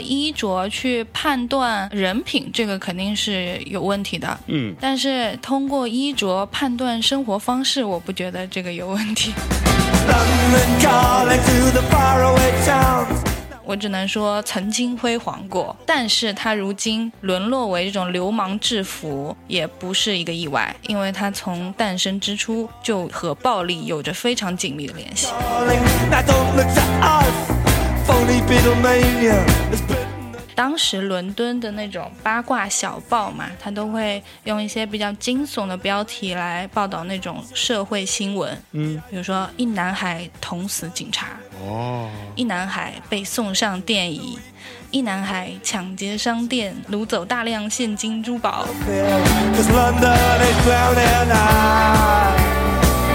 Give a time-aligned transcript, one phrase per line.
[0.00, 4.38] 衣着去判断人品，这个肯定是有问题的。
[4.46, 9.32] 嗯，但是通过衣着判断生活方式，我不觉得这个有问题。
[13.62, 25.28] 我只能说曾经辉煌过，但是他如今沦落为这种流氓制服，也不是一个意外，因为他从诞生之初就和暴力有着非常紧密的联系。
[30.60, 41.28] 当时伦敦的那种八卦小报嘛，他都会用一些比较惊悚的标题来报道那种社会新闻，嗯，比如说一男孩捅死警察，
[41.62, 44.38] 哦，一男孩被送上电椅，
[44.90, 48.66] 一男孩抢劫商店，掳走大量现金珠宝。
[48.86, 52.36] Cause London is drowning I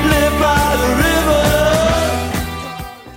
[0.10, 1.55] live by the river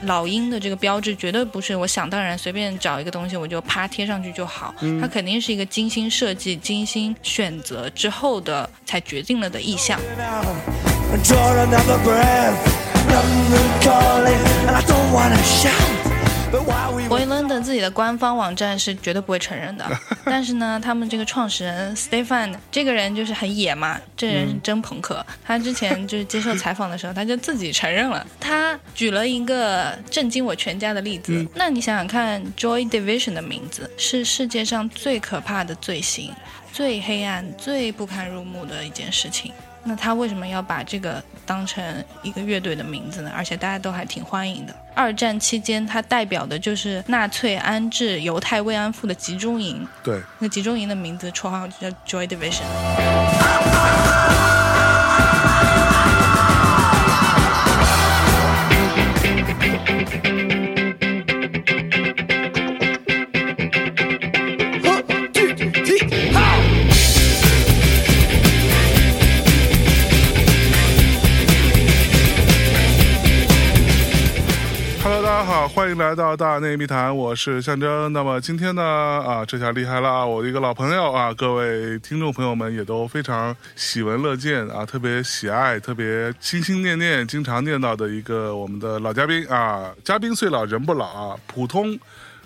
[0.09, 10.00] 老鹰的这个标志绝对不是我想当然随便找一个东西我就啪贴上去就好，它肯定是一个精心设计、精心选择之后的才决定了的意向。
[16.50, 19.84] London we 伯伦的自己的官方网站是绝对不会承认的，
[20.24, 25.24] 但是呢，他们这个创始人 Stefan 这个人就是很野嘛，这人是真朋克。
[25.44, 31.46] 他之前就是接受采访的时候，他就自己承认了，他举了一个震惊我全家的例子。
[31.54, 36.32] 那你想想看，Joy Division 的名字是世界上最可怕的罪行，
[36.72, 39.52] 最黑暗、最不堪入目的一件事情。
[39.89, 43.33] 那他为什么要把这个当成一个乐队的名字呢？
[43.34, 44.77] 而且大家都还挺欢迎的。
[44.94, 49.89] 二战期间，它代表的就是纳粹安置犹太慰安妇的集中营。
[50.05, 52.64] 对，那集中营的名字绰号就叫 Joy Division。
[75.88, 78.12] 欢迎来到大内密谈，我是象征。
[78.12, 80.26] 那么今天呢，啊，这下厉害了啊！
[80.26, 91.99] 我的一个老朋友啊，各位听众朋友们也都非常喜闻乐见啊，特别喜爱，特别心心念念，经常念叨的一个我们的老嘉宾啊，嘉宾虽老人不老啊，普通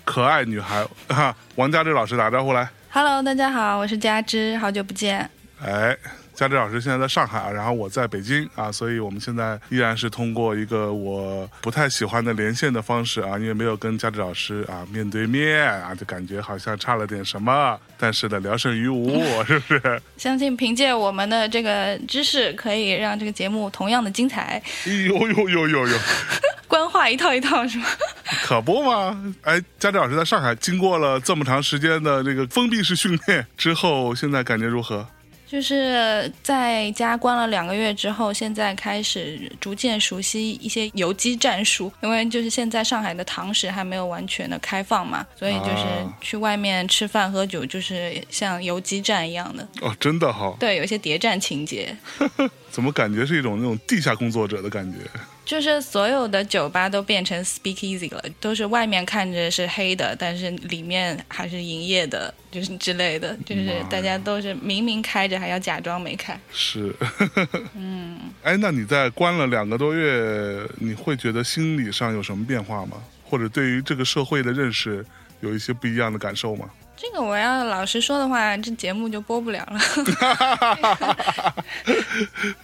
[0.05, 2.69] 可爱女孩哈、王佳芝老师打招呼来。
[2.91, 5.29] Hello，大家好，我是佳芝，好久不见。
[5.61, 5.93] 哎，
[6.35, 17.79] 佳芝老师现在在上海，然后我在北京啊，所以我们现在依然是通过一个我不太喜欢的连线的方式啊，因为没有跟佳芝老师啊面对面啊，就感觉好像差了点什么。
[17.97, 20.01] 但是呢，聊胜于无，是不是？
[20.17, 24.61] 相信凭借我们的这个知识，可以让这个节目同样的精彩。
[24.85, 25.97] 哎呦呦呦呦呦，
[26.67, 27.85] 官话一套一套是吗？
[28.43, 29.33] 可不嘛！
[29.43, 35.07] 哎，佳芝老师在上海经过了这么长时间的这个封闭式训练之后，现在感觉如何？
[35.53, 51.95] 就是在家关了两个月之后，现在开始逐渐熟悉一些游击战术，因为就是现在上海的堂食还没有完全的开放嘛，所以就是啊去外面吃饭喝酒，就是像游击战一样的，哦，真的哈、对，有一些谍战情节。
[52.71, 54.97] 怎么感觉是一种那种地下工作者的感觉？
[55.45, 66.39] 就是所有的酒吧都变成 speakeasy 了，都是外面看着是黑的，但是里面还是营业的，就是之类的，就是大家都是明明开着还要假装没开。
[66.51, 66.95] 是，
[67.75, 73.03] 嗯，哎，那你在关了两个多月，你会觉得心理上有什么变化吗？
[73.25, 75.05] 或者对于这个社会的认识
[75.41, 76.69] 有一些不一样的感受吗？
[77.03, 79.77] 这个我要老实说的话，这节目就播不了了。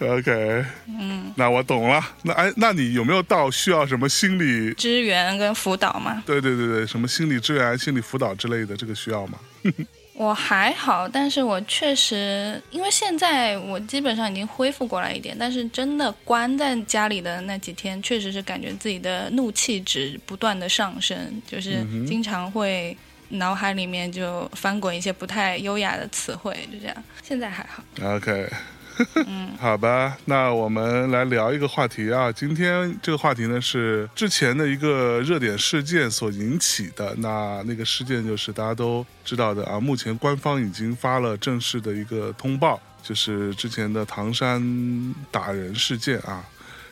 [0.00, 2.02] OK，嗯，那我懂了。
[2.22, 4.72] 那哎，那你有没有到需要什么心理？
[4.72, 9.38] 支援跟辅导吗，对对对对，什么心理支援、心理辅导之类的，这个需要吗？
[10.14, 22.96] 我还好，但是我确实，因为现在我基本上已经恢复过来一点，但是真的关在家里的那几天，确实是感觉自己的怒气值不断的上升，就是经常会
[23.30, 26.96] 脑海里面就翻滚一些不太优雅的词汇，就这样。
[27.22, 28.50] 现在还好，OK，
[29.58, 32.30] 好吧，那我们来聊一个话题啊。
[32.30, 37.14] 今天这个话题呢是之前的一个热点事件所引起的。
[37.18, 46.44] 那那个事件就是大家都知道的啊，目前官方已经发了正式的一个通报，就是之前的唐山打人事件啊。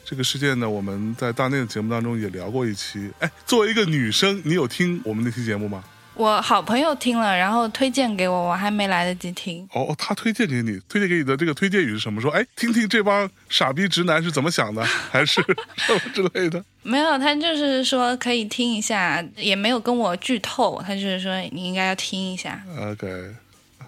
[0.04, 3.10] 这个事件呢，我们在大内的节目当中也聊过一期。
[3.18, 5.84] 哎，作为一个女生，你有听我们那期节目吗？
[6.18, 9.64] 我好朋友听了，然后推荐给我，我还没来得及听。
[9.72, 12.20] 哦，他推荐给你，推荐给你的这个推荐语是什么？
[12.20, 14.82] 说，哎，听听这帮傻逼直男是怎么想的，
[15.12, 15.40] 还是
[15.78, 16.62] 什么之类的？
[16.82, 22.60] 没有，他就是说可以听一下，也没有跟我剧透，他就是说你应该要听一下。
[22.80, 23.06] OK，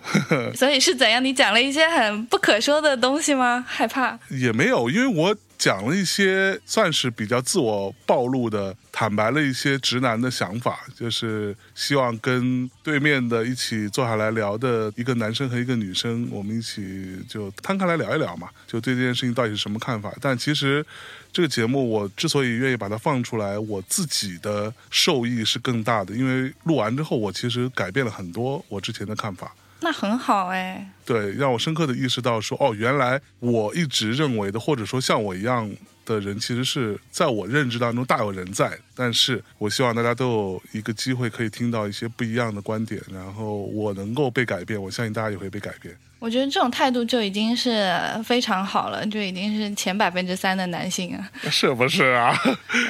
[0.56, 1.22] 所以是怎样？
[1.24, 3.64] 你讲了一些很不可说的东西吗？
[3.68, 4.18] 害怕？
[4.30, 20.10] 也没有，因为我讲了一些算是比较自我暴露的，坦白了一些直男的想法，就是希望跟对面的一起坐下来聊的一个男生和一个女生，我们一起就摊开来聊一聊嘛，就对这件事情到底是什么看法。
[20.18, 20.84] 但其实
[21.30, 29.54] 这个节目我之所以愿意把它放出来，我自己的受益是更大的，因为录完之后，我其实改变了很多我之前的看法。
[29.80, 30.90] 那很好哎。
[31.04, 35.70] 对，让我深刻的意识到说，哦，原来我一直认为的，或者说像我一样
[36.04, 38.78] 的人，其实是在我认知当中大有人在。
[38.94, 45.96] 但是我希望大家都有一个机会可以听到一些不一样的观点，然后我能够被改变，我相信大家也会被改变。
[46.18, 47.90] 我觉得这种态度就已经是
[48.22, 51.30] 非常好了，就已经是前百分之三的男性啊。
[51.50, 52.38] 是不是啊？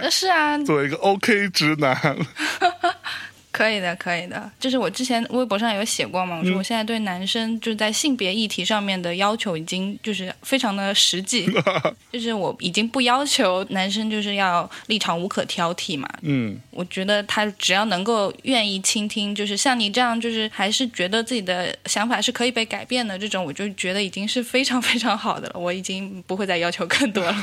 [0.03, 1.97] 呃 是啊，作为一个 OK 直男，
[3.52, 4.50] 可以的，可以的。
[4.58, 11.49] 就是我之前微博上有写过嘛，我说嗯我现在对男生就是在性别议题上面的要求已经就是非常的实际，
[12.12, 16.08] 就是我已经不要求男生就是要立场无可挑剔嘛。
[16.23, 25.58] 嗯，我觉得他只要能够愿意倾听，就是像你这样，就是还是觉得自己的想法是可以被改变的这种，我就觉得已经是非常非常好的了。
[25.58, 27.35] 我已经不会再要求更多了，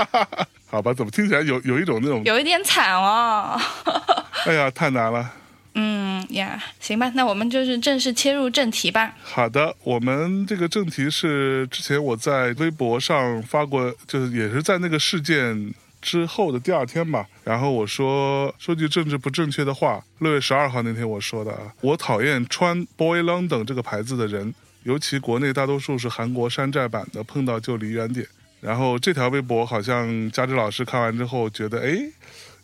[0.66, 3.60] 好吧，怎么听起来有有一种那种，有一点惨哦。
[4.46, 5.30] 哎呀，太难了。
[5.74, 9.14] 嗯呀，行吧，那我们就是正式切入正题吧。
[9.22, 17.26] 好的，我们这个正题是之前我在微博上发过，就是也是在那个事件之后的第二天吧。
[17.44, 24.54] 然后我说说句政治不正确的话，六月十二号那天我说的啊，我讨厌穿 Boy London 这个牌子的人，
[24.84, 28.26] 尤其国内大多数是韩国山寨版的，碰到就离远点。
[28.60, 31.98] 然后这条微博好像佳芝老师看完之后觉得，哎，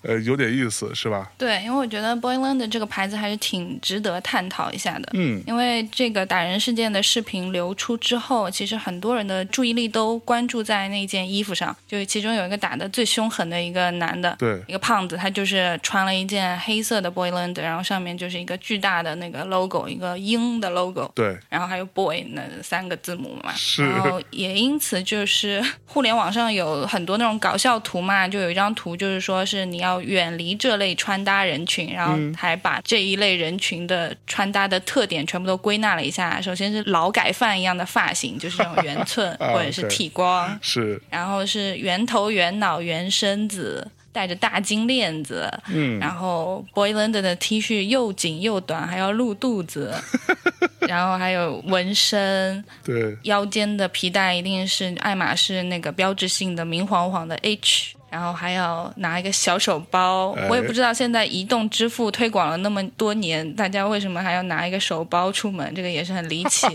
[0.03, 1.31] 呃，有点意思，是吧？
[1.37, 5.09] 对，因为我觉得 Boyland 这个牌子还是挺值得探讨一下的。
[5.15, 36.40] 嗯，因为这个打人事件的视频流出之后，其实很多人的注意力都关注在那件衣服上，就是其中有一个打的最凶狠的一个男的，对，一个胖子，他就是穿了一件黑色的 Boyland，然后上面就是一个巨大的那个 logo，一个鹰的 logo，对，然后还有 boy 那三个字母嘛，是然后也因此就是 互联网上有很多那种搞笑图嘛，就有一张图就是说是你要远离这类穿搭人群，然后还把这一类人群的穿搭的特点全部都归纳了一下。
[36.40, 43.88] 首先是劳改犯一样的发型，就是这种圆 寸啊或者是剃光，是，然后是圆头、圆脑、圆身子。
[44.11, 49.94] 带着大金链子，嗯，然后 Boyland 的 T 恤又紧又短，还要露肚子，
[50.88, 60.33] 然后还有纹身，对，腰间的皮带一定是爱马仕那个标志性的明晃晃的 H，然后还要拿一个小手包。
[60.33, 65.73] 哎我也不知道现在移动支付推广了那么多年，大家为什么还要拿一个手包出门？
[65.75, 66.67] 这个也是很离奇。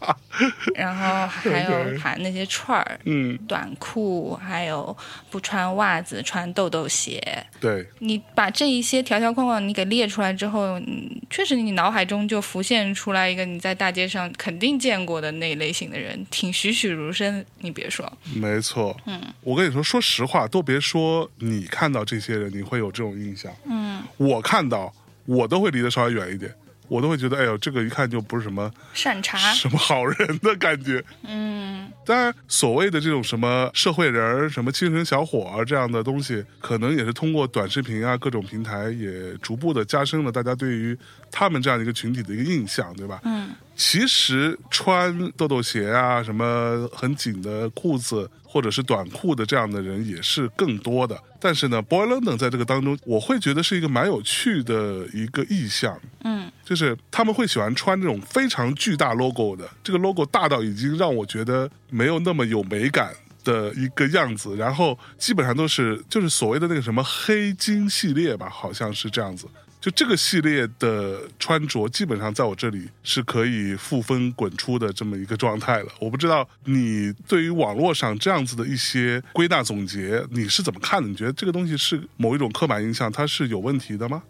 [0.74, 3.00] 然后还有盘那些串儿。
[3.04, 4.96] 嗯，短裤，还有
[5.30, 7.20] 不穿袜子、穿豆豆鞋，
[7.60, 17.44] 对，你把这一些条条框框你给列出来之后，嗯，确实你脑海中就浮现出来一个你在大街上肯定见过的那一类型的人，挺栩栩如生。
[17.58, 24.92] 你别说，没错，嗯，我跟你说，说实话，都别说你看到这些人，你会有这种印象，嗯，我看到
[25.24, 26.52] 我都会离得稍微远一点，
[26.88, 40.98] 我都会觉得，哎呦，这个一看就不是什么善茬，什么好人的感觉，嗯，当然，所谓的这种什么社会人、什么精神小伙儿这样的东西，可能也是通过短视频啊各种平台，也逐步的加深了大家对于
[41.30, 43.20] 他们这样一个群体的一个印象，对吧？
[43.24, 43.50] 嗯，
[43.80, 48.30] 其实穿豆豆鞋啊，什么很紧的裤子。
[48.52, 55.96] 或者是短裤的这样的人也是更多的，但是呢，Boy London 在这个当中，我会觉得是一个蛮有趣的一个意象。
[56.24, 69.46] 嗯，就是他们会喜欢穿这种非常巨大 logo 的，这个 logo 大到已经让我觉得没有那么有美感的一个样子，然后基本上都是就是所谓的那个什么黑金系列吧，好像是这样子。
[69.80, 75.88] 就这个系列的穿着，基本上在我这里是可以负分滚出的这么一个状态了。
[75.98, 81.08] 我不知道你对于网络上这样子的一些归纳总结，你是怎么看的？
[81.08, 84.22] 你觉得这个东西是某一种刻板印象，它是有问题的吗？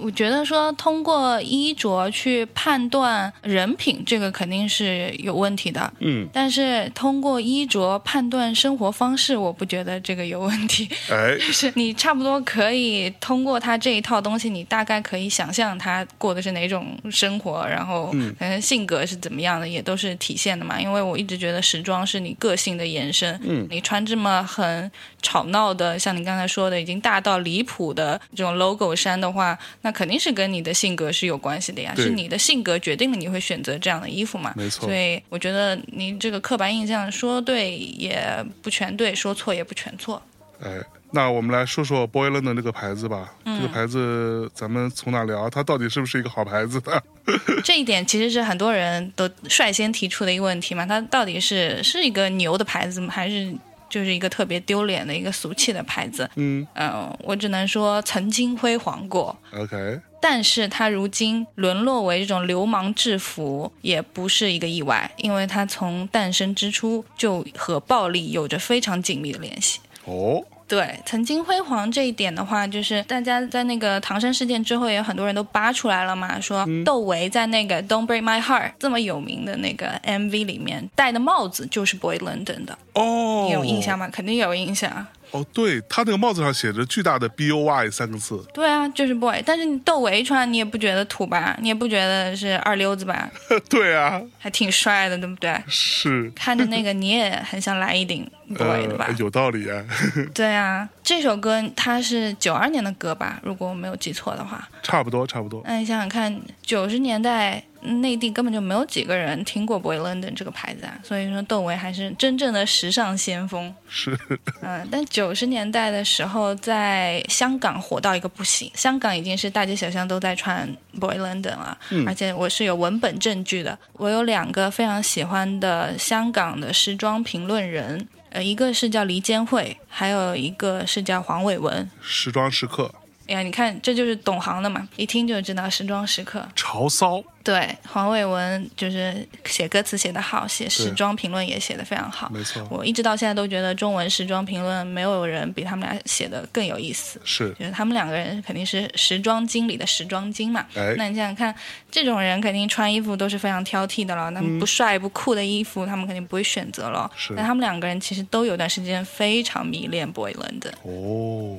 [0.00, 5.92] 我觉得说通过衣着去判断人品，这个肯定是有问题的。
[6.00, 10.88] 嗯，但是通过衣着判断生活方式，我不觉得这个有问题。
[11.10, 20.80] 哎， 就是你差不多可以通过他这一套东西，你大概可以想象他过的是哪种生活，然后嗯可能性格是怎么样的，也都是体现的嘛。
[20.80, 23.38] 因为我一直觉得时装是你个性的延伸。
[23.42, 24.90] 嗯你穿这么很
[25.22, 34.52] 吵闹的，像你刚才说的已经大到离谱的这种 logo 衫的话，那肯定是跟你的性格是有关系的呀，是你的性格决定了你会选择这样的衣服嘛。
[34.56, 40.20] 没错所以我觉得你这个刻板印象说对也不全对，说错也不全错。
[40.60, 40.76] 哎，
[41.12, 43.32] 那我们来说说 Boy London 这个牌子吧。
[43.44, 45.48] 嗯这个牌子咱们从哪聊？
[45.48, 47.00] 它到底是不是一个好牌子呢？
[47.64, 53.54] 这一点其实是很多人都率先提出的一个问题嘛，它到底是是一个牛的牌子吗，还是
[53.88, 56.28] 就是一个特别丢脸的一个俗气的牌子？
[56.36, 59.36] 嗯嗯、我只能说曾经辉煌过。
[59.52, 69.80] ，OK，但是它如今沦落为这种流氓制服，也不是一个意外，因为它从诞生之初就和暴力有着非常紧密的联系。
[70.04, 84.08] 哦，对，曾经辉煌这一点的话，就是大家在那个唐山事件之后，也有很多人都扒出来了嘛，说窦唯在那个《Don't Break My Heart》这么有名的那个 MV 里面戴的帽子就是 Boy London 的，哦，你有印象吗？
[84.12, 85.06] 肯定有印象。
[85.30, 91.56] 哦，对，他那个帽子上写着巨大的 B O Y 三个字，对啊，就是 boy，但是你窦唯穿你也不觉得土吧？
[91.60, 93.30] 你也不觉得是二溜子吧？
[93.68, 95.54] 对啊，还挺帅的，对不对？
[95.68, 99.06] 是，看着那个你也很想来一顶 boy 的吧？
[99.08, 99.84] 呃，有道理啊，
[100.32, 103.38] 对啊，这首歌它是九二年的歌吧？
[103.42, 104.68] 如果我没有记错的话。
[104.82, 105.62] 差不多，差不多。
[105.66, 113.74] 那你想想看，九十年代内地根本就没有几个人听过 Boy London 这个牌子啊，所以说窦唯还是真正的时尚先锋。
[113.88, 114.18] 是，
[114.62, 120.68] 嗯，但九十年代的时候，在香港火到一个不行，香港已经是大街小巷都在穿
[121.00, 123.78] Boy London 了，而且我是有文本证据的。
[123.92, 131.88] 我有两个非常喜欢的香港的时装评论人，呃，一个是叫黎坚惠，还有一个是叫黄伟文。
[132.00, 132.92] 时装时刻，
[133.28, 136.46] 哎呀，你看，这就是懂行的嘛，一听就知道时装时刻。
[136.56, 142.30] 潮骚，对，黄伟文就是写歌词写得好，写时装评论也写得非常好。
[142.30, 147.20] 没错，我一直到现在都觉得中文时装评论没有人比他们俩写的更有意思。
[147.22, 150.64] 是，就是他们两个人肯定是时装经理的时装精嘛。
[150.74, 151.54] 哎那你想想看，
[151.90, 154.30] 这种人肯定穿衣服都是非常挑剔的了。
[154.30, 157.10] 那么不帅不酷的衣服，他们肯定不会选择了。
[157.12, 160.72] 嗯是但他们两个人其实都有段时间非常迷恋 Boy London。
[160.82, 161.58] 哦，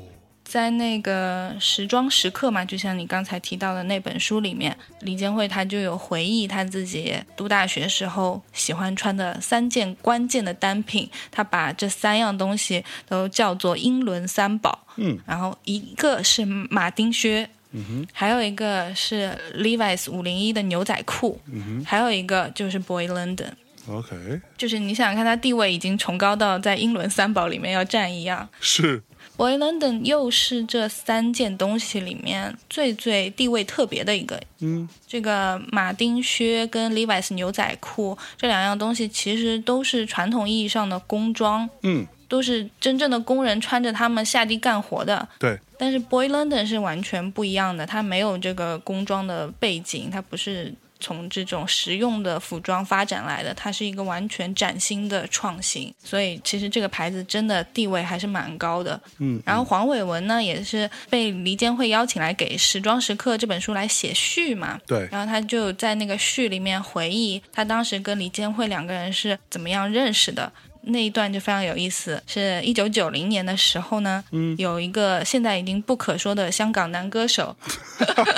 [0.49, 14.87] 在那个时装时刻嘛，就像你刚才提到的那本书里面，李建慧他就有回忆他自己读大学时候喜欢穿的三件关键的单品，他把这三样东西都叫做英伦三宝。
[14.95, 17.47] 嗯，然后一个是马丁靴。
[17.71, 28.49] 嗯哼，还有一个是 Levi's 五零一的牛仔裤，嗯哼还有一个就是 Boy London，，OK，就是你想想看，他地位已经崇高到在英伦三宝里面要占一样。
[28.59, 29.03] 是，
[29.39, 34.37] Boy London 又是这三件东西里面最最地位特别的一个。
[34.59, 45.25] 嗯，这个马丁靴跟 Levi's 牛仔裤这两样东西，其实都是传统意义上的工装，嗯，都是真正的工人穿着它们下地干活的。
[45.39, 55.93] 对，但是 Boy London 是完全不一样的，它没有这个工装的背景，它不是从这种实用的服装发展来的，它是一个完全崭新的创新。
[56.03, 58.99] 所以其实这个牌子真的地位还是蛮高的。
[59.19, 64.79] 嗯，然后黄伟文呢，也是被黎坚惠邀请来给《时装时刻》这本书来写序嘛。
[64.85, 70.51] 对，然后他就在那个序里面回忆他当时跟黎坚惠两个人是怎么样认识的。
[70.89, 77.55] 那一段就非常有意思，是一九九零年的时候呢，嗯有一个现在已经不可说的香港男歌手，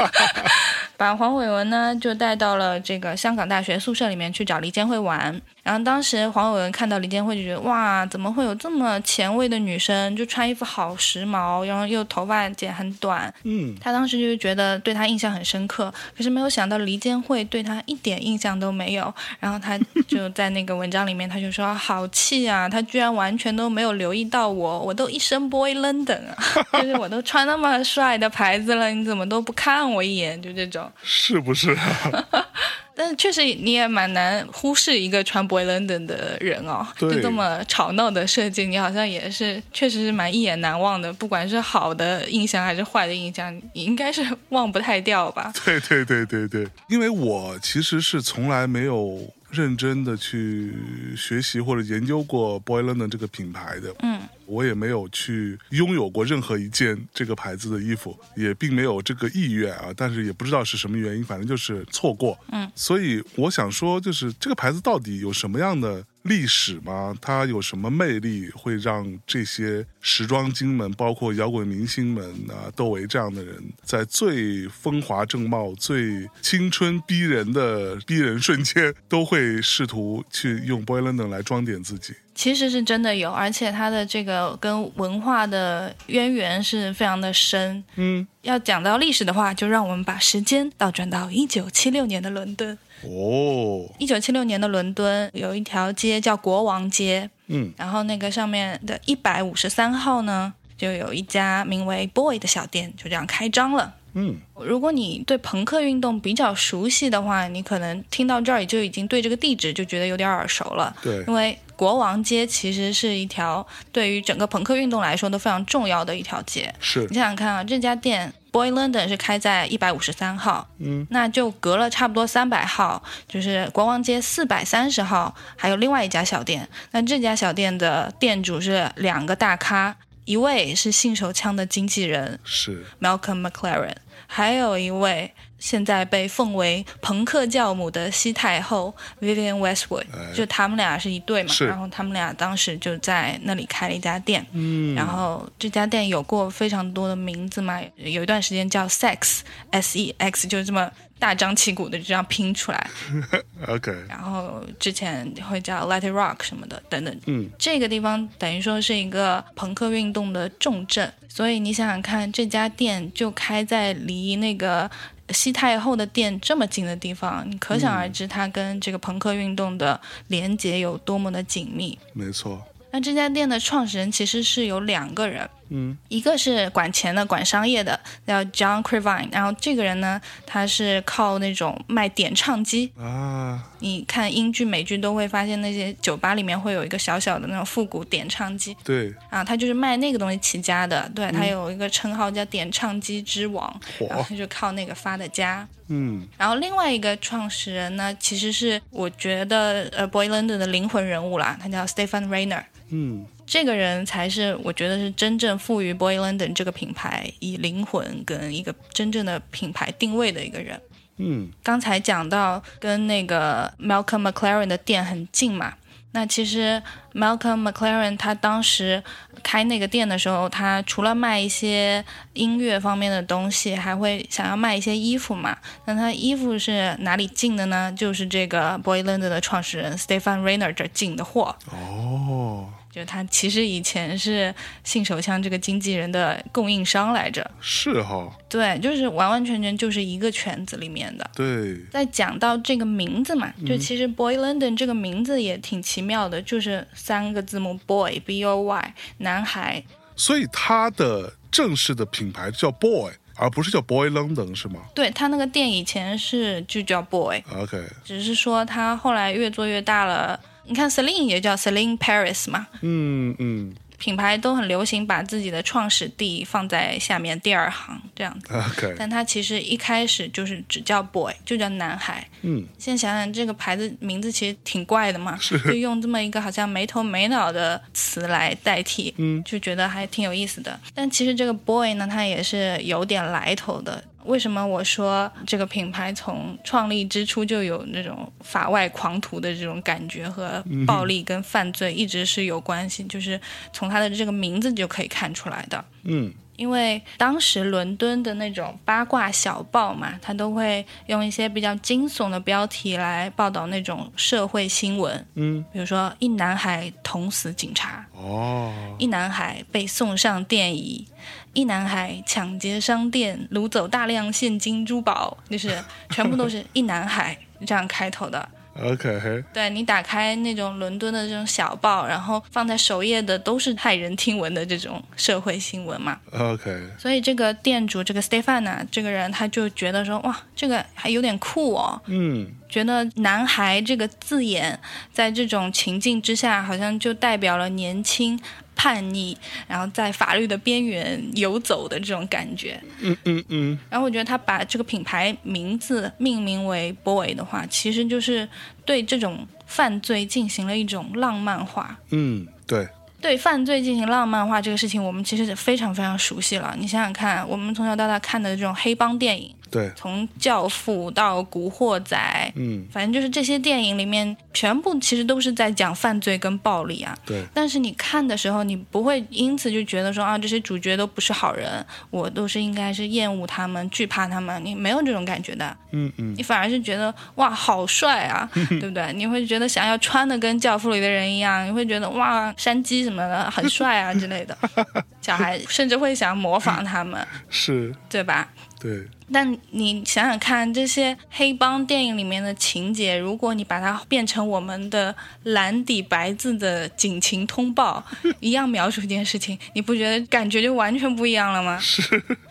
[0.98, 5.42] 把黄伟文呢就带到了这个香港大学宿舍里面去找黎坚惠玩。
[5.64, 19.14] 然后当时黄伟文看到黎建慧就觉得哇，怎么会有这么前卫的女生，就穿衣服好时髦，然后又头发剪很短，嗯，他当时就觉得对他印象很深刻，可是没有想到黎建慧对他一点印象都没有。
[19.40, 26.36] 然后他就在那个文章里面，他就说好气啊，他居然完全都没有留意到我，我都一身 boy London 啊，
[26.82, 30.42] 就是我都穿那么帅的牌子了，你怎么都不看我一眼？
[30.42, 30.92] 就这种。
[31.04, 32.26] 是不是啊？
[32.96, 45.52] 但确实你也蛮难忽视一个穿 boy London 的人哦，对就这么吵闹的设计，你好像也是确实是蛮一眼难忘的，不管是好的印象还是坏的印象，你应该是忘不太掉吧？
[45.66, 50.74] 对对对对对，因为我其实是从来没有认真的去
[51.18, 53.94] 学习或者研究过 Boy London 这个品牌的。
[54.02, 54.22] 嗯，
[54.52, 59.94] 我也没有去拥有过任何一件这个牌子的衣服，也并没有这个意愿啊。
[59.96, 62.38] 但是也不知道是什么原因，反正就是错过。
[62.52, 67.16] 嗯，所以我想说，就是这个牌子到底有什么样的历史吗？
[67.22, 82.14] 它有什么魅力会让这些时装精们，包括摇滚明星们啊，窦唯这样的人，在最风华正茂、最青春逼人的逼人瞬间，都会试图去用 Boy London 来装点自己？
[82.34, 87.84] 其实是真的有，而且它的这个跟文化的渊源是非常的深。
[87.96, 92.78] 嗯，要讲到历史的话，就让我们把时间倒转到一九七六年的伦敦。
[93.04, 103.96] 哦，一九七六年的伦敦有一条街叫国王街，嗯然后那个上面的一百五十三号呢，就有一家名为 Boy 的小店，就这样开张了。
[104.14, 110.96] 嗯，如果你对朋克运动比较熟悉的话，你可能听到这儿就已经对这个地址就觉得有点耳熟了。
[111.02, 111.24] 对。
[111.28, 116.74] 因，为国王街其实是一条对于整个朋克运动来说都非常重要的一条街。
[116.80, 117.08] 是。
[117.10, 126.68] 你，想想看啊，这家店 Boy London 是开在一百五十三号，嗯，那就隔了差不多三百号，就是国王街四百三十号，还有另外一家小店。
[126.92, 133.96] 那这家小店的店主是两个大咖，一位是信手枪的经纪人是，Malcolm McLaren，
[134.34, 140.34] 还有一位现在被奉为朋克教母的西太后 Vivian Westwood，、哎。
[140.34, 150.90] 就他们俩是一对嘛是，然后他们俩当时就在那里开了一家店，嗯，然后这家店有过非常多的名字嘛，有一段时间叫 Sex S E X，就是这么
[151.20, 152.90] 大张旗鼓的这样拼出来，
[153.68, 157.16] OK，然后之前会叫 Let It Rock 什么的等等。
[157.28, 164.90] 嗯，这个地方等于说是一个朋克运动的重镇，所以你想想看，这家店就开在离那个
[165.32, 171.98] 西太后的店这么近的地方，你可想而知它跟这个朋克运动的连接有多么的紧密。
[172.14, 172.62] 没错，
[172.92, 182.92] 那这家店的创始人其实是有两个人，嗯，一个是管钱的、管商业的，叫 John Crivine，然后这个人呢，他是靠那种卖点唱机。
[182.98, 191.10] 啊，你看英剧、美剧都会发现那些酒吧里面会有一个小小的那种复古点唱机对，啊，他就是卖那个东西起家的。
[191.16, 195.68] 对他有一个称号叫点唱机之王，然后，他就靠那个发的家。
[195.88, 202.64] 嗯，然后另外一个创始人呢，其实是我觉得呃 Boy London 的灵魂人物啦，他叫 Stefan Rainer。
[202.90, 210.82] 嗯，这个人才是我觉得是真正赋予 Boy London 这个品牌以灵魂跟一个真正的品牌定位的一个人。
[211.18, 215.74] 嗯，刚才讲到跟那个 Malcolm McLaren 的店很近嘛，
[216.14, 216.82] 那其实
[217.14, 219.04] Malcolm McLaren 他当时
[219.44, 225.58] 开那个店的时候，他除了卖一些音乐方面的东西，还会想要卖一些衣服嘛。
[225.84, 227.94] 那他衣服是哪里进的呢？
[227.98, 231.54] 就是这个 Boy London 的创始人 Stefan Rainer 这进的货。
[231.70, 241.32] 哦，就他其实以前是信手枪这个经纪人的供应商来着，是哈，对，就是完完全全就是一个圈子里面的。
[241.34, 249.82] 对，在讲到这个名字嘛，就其实 Boy London 这个名字也挺奇妙的，就是三个字母 Boy B O Y 男孩。
[250.18, 260.38] 所以他的正式的品牌叫 Boy，而不是叫 Boy London 是吗对他那个店以前是就叫 Boy，？OK，只是说他后来越做越大了。
[260.66, 268.48] 你看 Celine 也叫 Celine Paris 嘛，嗯嗯品牌都很流行把自己的创始地放在下面第二行这样子。
[268.52, 272.28] ，OK，但它其实一开始就是只叫 boy，就叫男孩。
[272.42, 280.80] 嗯，现在想想，这个牌子名字其实挺怪的嘛， 就用这么一个好像没头没脑的词来代替，嗯，就觉得还挺有意思的。
[280.96, 284.04] 但其实这个 boy 呢，它也是有点来头的。
[284.26, 293.04] 为什么我说这个品牌从创立之初就有那种法外狂徒的这种感觉和暴力跟犯罪一直是有关系？
[293.06, 293.40] 就是
[293.74, 295.84] 从它的这个名字就可以看出来的。
[296.04, 311.08] 嗯因为当时伦敦的那种八卦小报嘛，它都会用一些比较惊悚的标题来报道那种社会新闻，嗯，比如说一男孩捅死警察，哦，一男孩被送上电椅，
[311.54, 318.48] 一男孩抢劫商店，掳走大量现金珠宝，就是全部都是一男孩这样开头的。
[318.80, 326.18] OK，对你打开那种伦敦的这种小报，然后放在首页的都是骇人听闻的这种社会新闻嘛。
[326.32, 332.48] OK，所以这个店主这个 Stefan 呢，这个人他就觉得说，哇，这个还有点酷哦，嗯。
[332.72, 334.80] 觉得“男孩”这个字眼
[335.12, 338.40] 在这种情境之下，好像就代表了年轻、
[338.82, 342.82] 叛逆，然后在法律的边缘游走的这种感觉。
[343.00, 348.50] 嗯嗯嗯，然后我觉得他把这个品牌名字命名为 Boy 的话，其实就是
[348.84, 351.96] 对这种犯罪进行了一种浪漫化。
[352.10, 352.88] 嗯，对，
[353.22, 356.76] 对犯罪进行浪漫化这个事情，我们其实是非常非常熟悉了。
[356.80, 362.18] 你想想看，我们从小到大看的这种黑帮电影，对，从《教父》到《古惑仔》，
[362.56, 367.18] 嗯，反正就是这些电影里面，全部其实都是在讲犯罪跟暴力啊。
[367.26, 375.74] 对，但是你看的时候，你不会因此就觉得说啊，这些主角都不是好人，我都是应该是厌恶他们、惧怕他们，你没有这种感觉的。
[375.92, 379.14] 嗯嗯，你反而是觉得哇，好帅啊， 对不对？
[379.14, 384.58] 你会觉得想要穿的跟《教父》里的人一样，你会觉得哇，山鸡什么的很帅啊之类的。
[385.22, 388.50] 小孩甚至会想模仿他们，是，对吧？
[388.82, 398.04] 对，但你想想看，这些黑帮电影里面的情节，如果你把它变成我们的蓝底白字的警情通报，
[398.42, 401.78] 一样描述一件事情，你不觉得感觉就完全不一样了吗？
[401.80, 402.02] 是，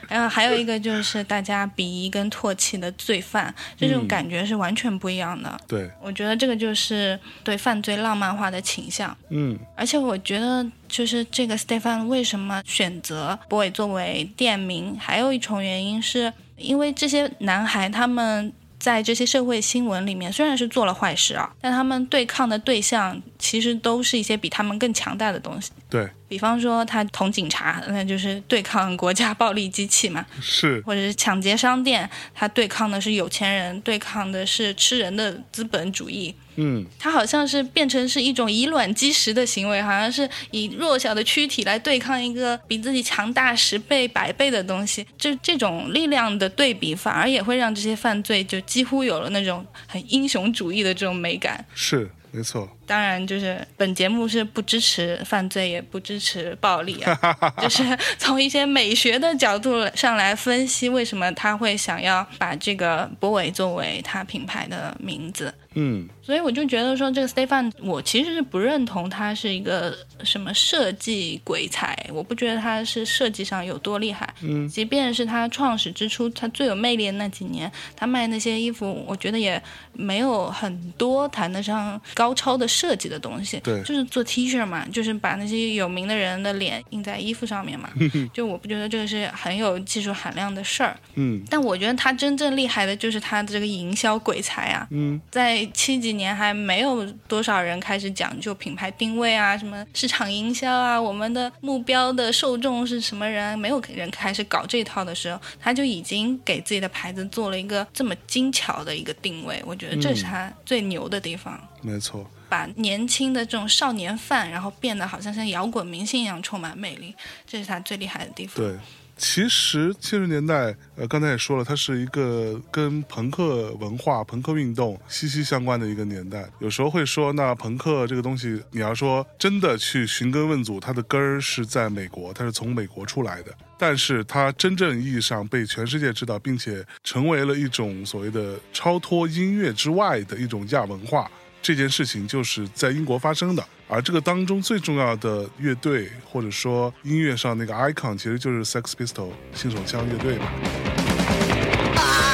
[0.08, 5.60] 然 后还有一个就是大家鄙夷跟唾弃的罪犯，这种感觉是完全不一样的。
[5.66, 9.16] 对，我觉得这个就是对犯罪浪漫化的倾向。
[9.30, 18.52] 嗯而且我觉得，就是这个 Stefan 为什么选择 boy 作为店名，还有一重原因是因为这些男孩他们。
[18.80, 25.70] 在这些社会新闻里面，虽然是做了坏事啊，但他们对抗的对象其实都是一些比他们更强大的东西。
[25.90, 36.32] 对，比方说，他捅警察，那就是对抗国家暴力机器嘛；是，或者是抢劫商店，他对抗的是有钱人，对抗的是吃人的资本主义。
[36.62, 45.04] 嗯他好像是变成是一种以卵击石的行为，好像是以弱小的躯体来对抗一个比自己强大十倍、百倍的东西。
[45.18, 51.64] 就这种力量的对比，反而也会让这些犯罪就几乎有了那种很英雄主义的这种美感。
[51.74, 57.84] 是，没错，当然，就是本节目是不支持犯罪，也不支持暴力啊， 就是
[58.18, 65.54] 从一些美学的角度上来分析，为什么他会想要把这个博伟作为他品牌的名字。
[65.74, 74.28] 嗯所以我就觉得说，这个 Stefan，我其实是不认同他是一个什么设计鬼才，我不觉得他是设计上有多厉害。
[74.40, 83.60] 嗯即便是他创始之初，他最有魅力的那几年，他卖那些衣服，我觉得也没有很多谈得上高超的设计的东西。
[83.60, 87.90] 对就是做 T 恤嘛，就是把那些有名的人的脸印在衣服上面嘛。
[88.32, 90.96] 就我不觉得这个是很有技术含量的事儿。
[91.16, 94.86] 嗯但我觉得他真正厉害的就是他的这个营销鬼才啊。
[94.90, 111.60] 嗯，在七几年还没有多少人开始讲究品牌定位啊，什么市场营销啊，我们的目标的受众是什么人，没有人开始搞这一套的时候，他就已经给自己的牌子做了一个这么精巧的一个定位，我觉得这是他最牛的地方。
[111.82, 117.14] 没错，把年轻的这种少年范，然后变得好像像摇滚明星一样充满魅力，
[117.46, 118.56] 这是他最厉害的地方。
[118.56, 118.76] 对。
[119.22, 126.48] 其实七十年代，呃，刚才也说了，它是一个跟朋克文化、朋克运动息息相关的一个年代。
[126.58, 133.54] 有时候会说，那朋克这个东西，你要说真的去寻根问祖，它的根儿是在美国，它是从美国出来的。
[133.76, 141.30] 但是它真正意义上被全世界知道，并且成为了一种所谓的超脱音乐之外的一种亚文化。
[141.62, 152.29] 这件事情就是在英国发生的，而这个当中最重要的乐队或者说音乐上那个 icon，其实就是 Sex p i s t o l 新手枪乐队吧。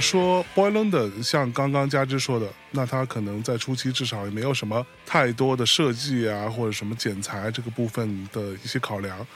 [0.00, 9.26] 说 Boyland，像刚刚佳芝说的，那他可能在初期至少也没有什么太多的设计啊，或者什么剪裁这个部分的一些考量。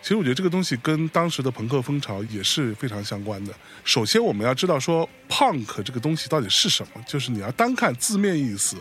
[0.00, 3.52] 其实我觉得这个东西跟当时的朋克风潮也是非常相关的。
[3.84, 8.76] 首先我们要知道说 punk 这个东西到底是什么，就是你要单看字面意思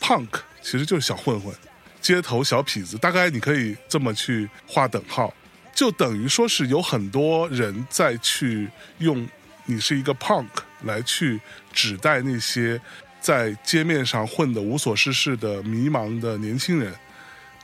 [0.00, 0.28] ，punk
[0.60, 1.54] 其实就是小混混、
[2.00, 5.32] 街头小痞子，大概你可以这么去划等号。
[5.72, 9.26] 就等于说是有很多人在去用
[9.70, 10.48] 你是一个 punk
[10.82, 11.40] 来去
[11.72, 12.80] 指代那些
[13.20, 16.92] 在街面上混得无所事事的迷茫的年轻人，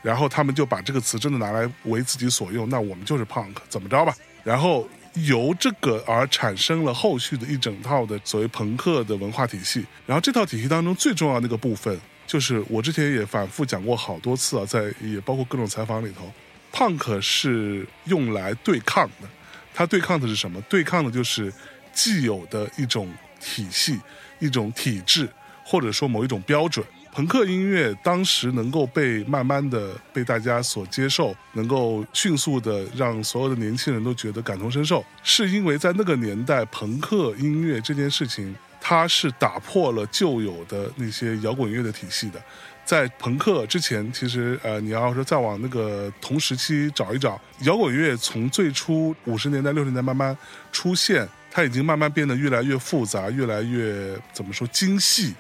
[0.02, 4.14] 然后他们就把这个词真的拿来为自己所用，那我们就是 punk，怎么着吧？
[4.44, 9.84] 然后由这个而产生了后续的一整套的所谓朋克的文化体系。
[10.06, 16.32] 然后这套体系当中最重要的一个部分，就是我之前也反复讲过好多次啊，在也包括各种采访里头
[16.72, 19.28] ，punk 是用来对抗的。
[19.74, 20.60] 它对抗的是什么？
[20.62, 21.52] 对抗的就是
[21.96, 23.98] 既有的一种体系、
[24.38, 25.26] 一种体制，
[25.64, 26.84] 或者说某一种标准。
[27.10, 42.38] 朋克音乐当时能够被慢慢的被大家所接受，能够迅速的让所有的年轻人都觉得感同身受，是因为在那个年代，朋克音乐这件事情，它是打破了旧有的那些摇滚乐的体系的。
[42.84, 50.36] 在朋克之前，其实呃，你要说再往那个同时期找一找，摇滚乐从最初五十年代、六十年代慢慢
[50.70, 51.26] 出现，
[51.56, 55.34] 它已经慢慢变得越来越复杂，越来越怎么说精细，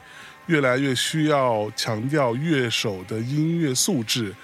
[0.46, 4.34] 越来越需要强调乐手的音乐素质。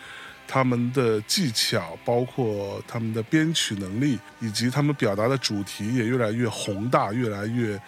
[0.47, 7.81] 他们的技巧，包括他们的编曲能力，以及他们表达的主题也越来越宏大，越来越，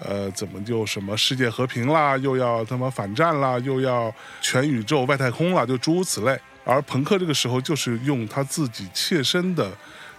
[0.00, 6.36] 呃，怎么就什么世界和平啦，又要他妈反战啦，又要全宇宙外太空啦，就诸如此类。
[6.64, 9.70] 而朋克这个时候就是用他自己切身的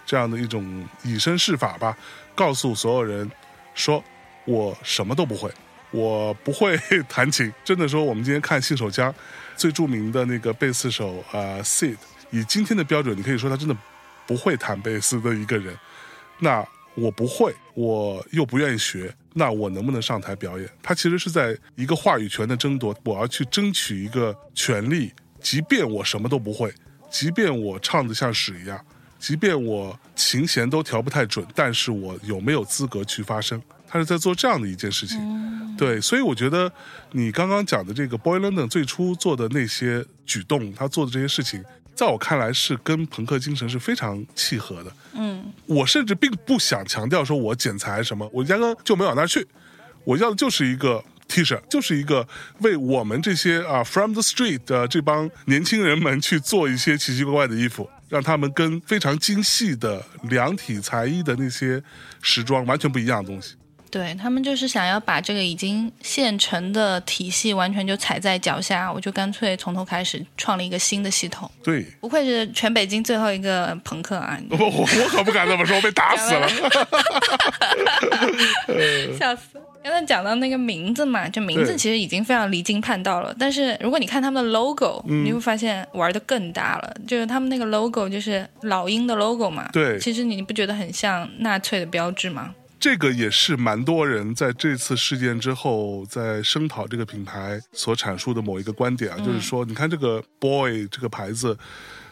[0.06, 1.94] 这样的一种以身试法吧，
[2.40, 3.30] 告诉所有人
[3.74, 4.02] 说，
[4.46, 5.52] 我什么都不会，
[5.92, 6.74] 我不会
[7.06, 7.52] 弹琴。
[7.62, 9.14] 真的说，我们今天看信手枪。
[9.58, 11.98] 最著名的那个贝斯手啊，Sid，
[12.30, 13.76] 以今天的标准，你可以说他真的
[14.26, 15.76] 不会弹贝斯的一个人。
[16.38, 20.66] 那我不会，我又不愿意学，那我能不能上台表演？
[20.82, 26.72] 他其实是在一个话语权的争夺，我要去争取一个权利，即便我什么都不会，
[27.10, 28.82] 即便我唱的像屎一样，
[29.20, 33.62] 即便我琴弦都调不太准，但是我有没有资格去发声？
[33.86, 36.72] 他是在做这样的一件事情，对，所以我觉得
[37.10, 41.60] 你刚刚讲的这个 Boy London 最初做的那些举动，他做的这些事情，
[41.92, 44.92] 在我看来是跟朋克精神是非常契合的。
[45.14, 49.44] 嗯，我甚至并不想强调说我剪裁什么，我压根就没往那儿去，
[50.04, 52.28] 我要的就是一个 T 恤，就是一个
[52.60, 57.90] 为我们这些啊 From the Street 的这帮年轻人们去做一些奇奇怪怪的衣服。
[58.10, 61.82] 让他们跟非常精细的量体裁衣的那些
[62.20, 63.54] 时装完全不一样的东西。
[63.90, 71.50] 对他们就是想要把这个已经现成的体系完全就踩在脚下，我就干脆从头开始创了一个新的系统。
[71.60, 74.38] 对，不愧是全北京最后一个朋克啊！
[74.50, 76.48] 我我我可不敢这么说，我被打死了。
[79.18, 79.60] 笑死！
[79.82, 83.34] 刚才讲到那个名字嘛，就名字其实已经非常离经叛道了。
[83.38, 86.94] 但是如果你看他们的 logo，、你会发现玩的更大了。
[87.06, 89.68] 就是他们那个 logo 就是老鹰的 logo 嘛。
[89.72, 92.54] 对其实你不觉得很像纳粹的标志吗？
[92.78, 101.58] 这个也是蛮多人在这次事件之后，在声讨这个品牌所阐述的某一个观点啊，就是说，你看这个 boy 这个牌子，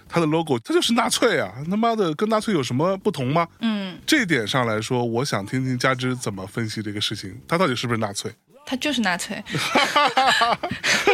[0.08, 3.46] 它的 logo 它就是纳粹啊，他妈的跟纳粹有什么不同吗？
[3.60, 8.32] 嗯，这一点上来说，我想听听加之怎么分析这个事情，他到底是不是纳粹？
[8.64, 9.42] 他就是纳粹。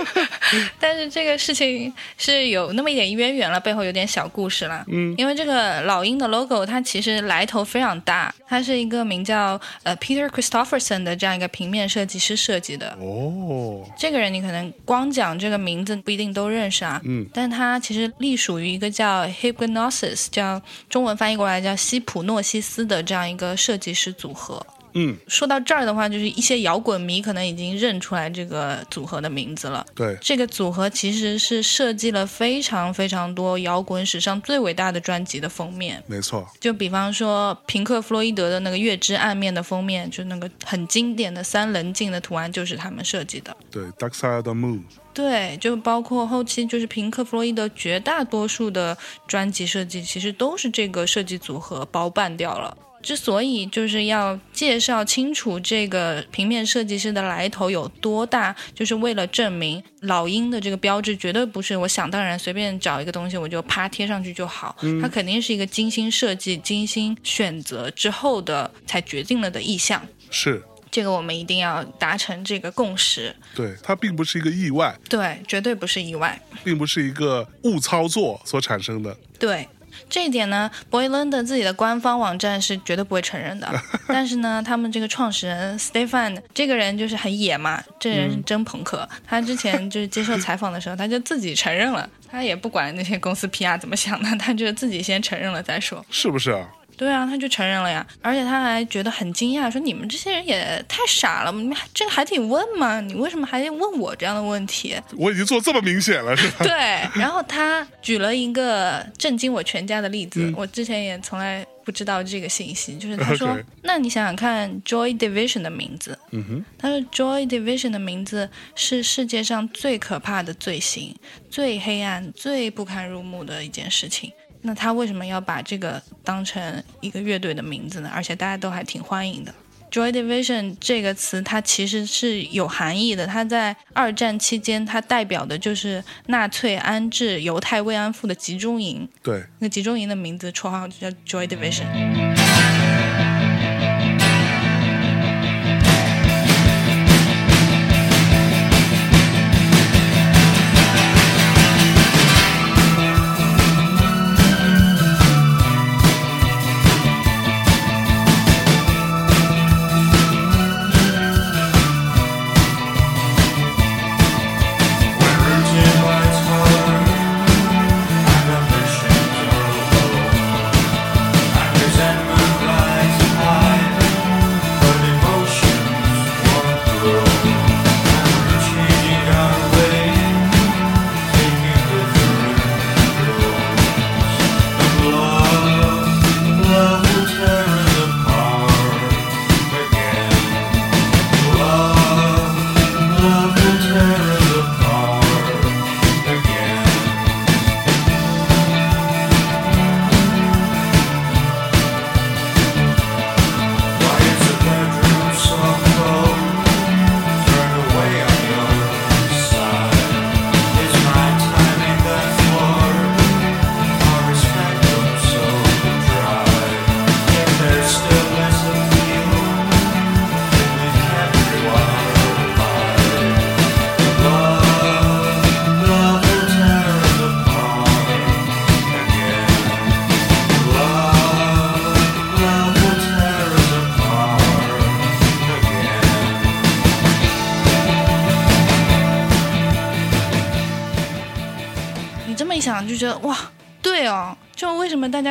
[0.79, 4.85] 但是这个事情是有那么一点渊源了，背后有点小故事了。
[4.89, 12.97] 嗯，因为这个老鹰的 logo 它其实来头非常大，它是一个名叫呃 Peter Christopherson 的这样一个平面设计师设计的。
[13.01, 24.65] 哦，这个人你可能光讲这个名字不一定都认识啊，嗯，但他其实隶属于一个叫 Hypnosis，叫中文翻译过来叫西普诺西斯的这样一个设计师组合。
[24.95, 29.85] 嗯，说到这儿的话，就是一些摇滚迷可能已经认出来这个组合的名字了。
[29.95, 43.57] 对，这个组合其实是设计了非常非常多摇滚史上最伟大的专辑的封面，没错，就比方说平克·弗洛伊德的那个《月之暗面》的封面，就那个很经典的三棱镜的图案就是他们设计的。
[43.71, 52.77] 对，Dark Side of the Moon，对，就包括后期就是平克·弗洛伊德绝大多数的专辑设计，其实都是这个设计组合包办掉了。
[53.05, 70.05] 之所以就是要介绍清楚这个平面设计师的来头有多大，就是为了证明老鹰的这个标志绝对不是我想当然随便找一个东西我就啪贴上去就好，它肯定是一个精心设计、精心选择之后的才决定了的意向。
[70.31, 76.41] 是这个我们一定要达成这个共识，对，它并不是一个意外，对，绝对不是意外。
[76.65, 79.15] 并不是一个误操作所产生的。
[79.39, 79.69] 对
[80.09, 83.69] 这一点呢，Boy London 自己的官方网站是绝对不会承认的。
[84.07, 89.09] 但是呢，他们这个创始人 Stefan 这个人就是很野嘛，这人是真朋克。
[89.27, 96.05] 他之前就是接受采访的时候，他就自己承认了，他也不管那些公司 PR 怎么想的，他就自己先承认了再说。
[96.11, 96.69] 是不是啊？
[96.97, 103.01] 对啊，他就承认了呀，而且他还觉得很惊讶，说你们这些人也太傻了，你们还这个还得问吗？
[103.01, 104.97] 你为什么还得问我这样的问题？
[105.17, 106.57] 我已经做这么明显了，是吧？
[106.65, 106.73] 对，
[107.21, 121.15] 然后他举了一个震惊我全家的例子，我之前也从来不知道这个信息，就是他说那你想想看，Joy Division 的名字，嗯哼，他说 Joy Division 的名字是世界上最可怕的罪行，
[121.51, 124.33] 最黑暗、最不堪入目的一件事情。
[124.67, 128.11] 那他为什么要把这个当成一个乐队的名字呢？
[128.15, 129.55] 而且大家都还挺欢迎的。
[129.91, 133.27] Joy Division 这个词，它其实是有含义的。
[133.27, 139.09] 它在二战期间，它代表的就是纳粹安置犹太慰安妇的集中营。
[139.23, 142.54] 对，那个集中营的名字绰号就叫 Joy Division。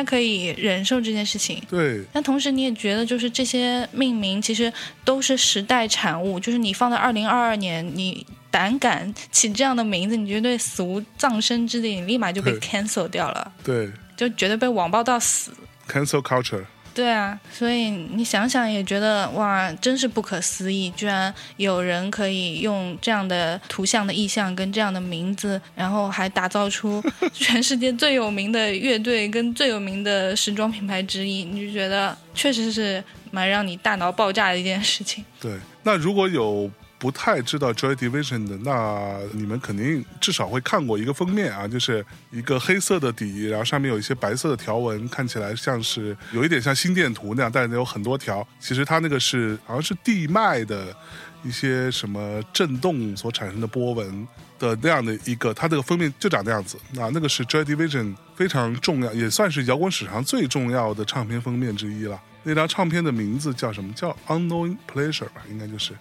[0.04, 1.62] 可以忍受这件事情？
[1.68, 4.72] 对，但同时你也觉得，就是这些命名其实
[5.04, 15.52] 都是时代产物，就是你放在二零二二年，你胆敢起这样的名字，你绝对死无葬身之地，你立马就被 cancel 掉了，对就绝对被网暴到死。
[15.88, 16.64] ，cancel culture，
[16.94, 27.02] 对啊，所以你想想也觉得哇，真是不可思议，居然有人可以用这样的图像的意象跟这样的名字，然后还打造出
[27.32, 33.02] 全世界最有名的乐队跟最有名的时装品牌之一，你就觉得确实是
[33.32, 35.24] 蛮让你大脑爆炸的一件事情。
[35.40, 35.52] 对。
[35.82, 36.70] 那如果有
[37.04, 48.46] 不太知道 Joy Division 的，那你们肯定至少会看过一个封面啊，就是一个黑色的底，然后上面有一些白色的条纹，看起来像是有一点像心电图那样，但是有很多条。
[48.58, 50.96] 其实它那个是好像是地脉的
[51.42, 54.26] 一些什么震动所产生的波纹
[54.58, 62.18] 的那样的一个，它这个封面就长那样子那，那个是 Joy Division 非常重要，也算是摇滚史上最重要的唱片封面之一了。
[62.44, 63.92] 那张唱片的名字叫什么？
[63.92, 65.92] 叫 Unknown Pleasure 吧，应该就是。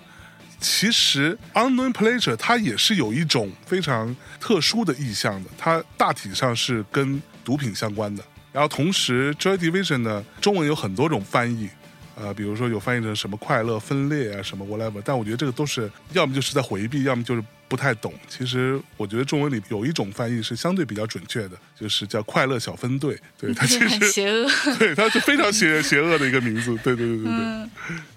[0.63, 8.23] 其实 unknown pleasure 它也是有一种非常特殊的意象的，它大体上是跟毒品相关的。
[8.53, 11.67] 然后同时 Joy Division 呢，中文有很多种翻译，
[12.15, 15.01] 呃，比如说有翻译成什么快乐分裂啊，什么 whatever。
[15.03, 18.13] 但我觉得这个都是要么就是在回避，要么就是不太懂。
[18.29, 23.19] 其实我觉得中文里有一种翻译是相对比较准确的，就是叫快乐小分队。
[23.37, 24.49] 对，它其很实邪恶。
[24.79, 26.73] 对它是非常邪邪恶的一个名字。
[26.83, 27.33] 对对对对对。
[27.33, 27.71] 嗯，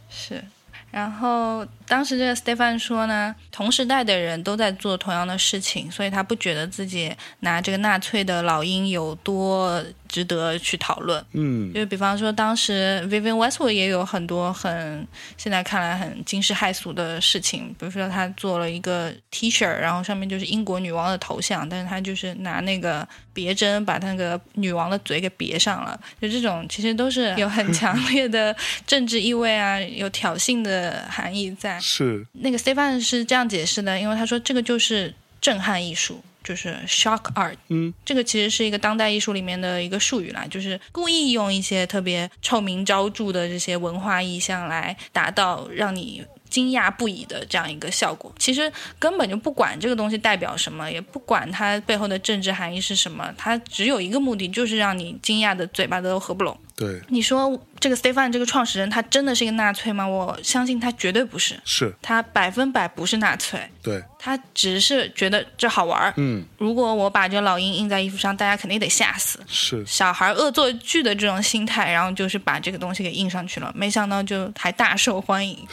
[0.09, 0.45] 是。
[0.93, 11.25] 然后当时这个 Stefan 说呢，同时代的人都在做同样的事情，所以他不觉得自己拿这个纳粹的老鹰有多值得去讨论。
[11.33, 28.55] 嗯就比方说，当时 Vivian Westwood 也有很多很现在看来很惊世骇俗的事情，比如说他做了一个 T 恤，然后上面就是英国女王的头像，但是他就是拿那个别针把他那个女王的嘴给别上了，就这种其实都是有很 强烈的
[28.87, 31.76] 政治意味啊，有挑衅的含义在。
[31.81, 37.57] 是那个 Stefan 是这样解释的，因为他说这个就是震撼艺术，就是 shock art。
[37.69, 46.25] 嗯，这个其实是一个当代艺术里面的一个术语啦，就是故意用一些特别臭名昭著的这些文化意象来达到让你。
[46.49, 56.57] 惊讶不已的这样一个效果，其实根本就不管这个东西代表什么，也不管它背后的政治含义是什么，它只有一个目的，就是让你惊讶的嘴巴都合不拢。
[56.77, 60.07] 对，你说这个 Stefan 这个创始人，他真的是一个纳粹吗？
[60.07, 66.13] 我相信他绝对不是，是，他百分百不是纳粹，对，他只是觉得这好玩儿。
[66.19, 69.41] 嗯，如果我把这老鹰印在衣服上，大家肯定得吓死。
[69.47, 75.67] 是，小孩恶作剧的这种心态，然后就是把这个东西给印上去了，没想到就还大受欢迎。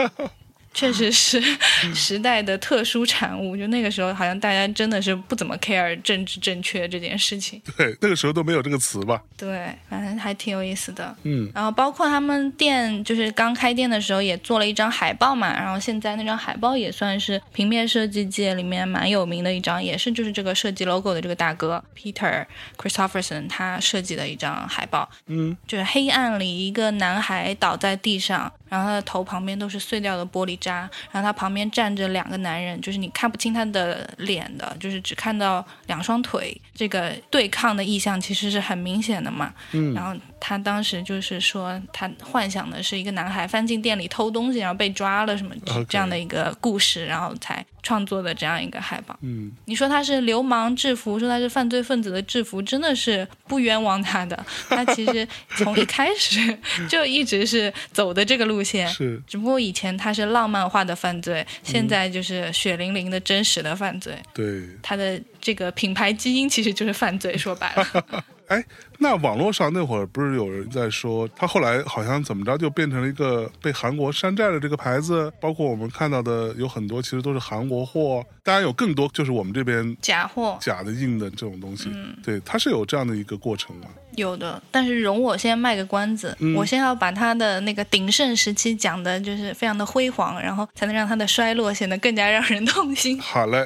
[0.72, 1.40] 确实是
[1.94, 7.60] 时代的特殊产物，就那个时候好像大家真的是不怎么 care 政治正确这件事情。
[7.76, 9.20] 对，那个时候都没有这个词吧？
[9.36, 11.14] 对，反正还挺有意思的。
[11.24, 22.46] 嗯，然后包括他们店，就是刚开店的时候也做了一张海报嘛，然后现在那张海报也算是平面设计界里面蛮有名的一张，也是就是这个设计 logo 的这个大哥 Peter
[22.76, 25.10] Christopherson 他设计的一张海报。
[25.26, 39.52] 嗯，就是黑暗里一个男孩倒在地上，然后他的头旁边都是碎掉的玻璃渣，然后他旁边站着两个男人，就是你看不清他的脸的，就是只看到两双腿，这个对抗的意向其实是很明显的嘛。
[39.72, 45.54] 嗯然后他当时就是说，他幻想的是一个男孩翻进店里偷东西，然后被抓了什么
[45.88, 49.16] 这样的一个故事，然后才创作的这样一个海报。
[49.20, 54.44] 嗯，你说他是流氓制服，说他是犯罪分子的制服，真的是不冤枉他的。
[54.68, 64.14] 他其实从一开始 就一直是走的这个路线，是，只不过以前他是浪漫化的犯罪，现在就是血淋淋的真实的犯罪。
[64.32, 64.66] 对。
[64.82, 68.24] 他的这个品牌基因其实就是犯罪，说白了。
[68.50, 68.64] 哎，
[68.98, 81.90] 那网络上那会儿不是有人在说，他后来好像怎么着就变成了一个被韩国山寨的这个牌子，包括我们看到的有很多其实都是韩国货，当然有更多就是我们这边假货假的硬的这种东西。
[81.92, 83.86] 嗯对，它是有这样的一个过程嘛？
[84.16, 93.20] 有的，但是容我先卖个关子，嗯我先要把它的那个鼎盛时期讲的就是非常的辉煌，然后才能让它的衰落显得更加让人痛心。
[93.20, 93.64] 好嘞，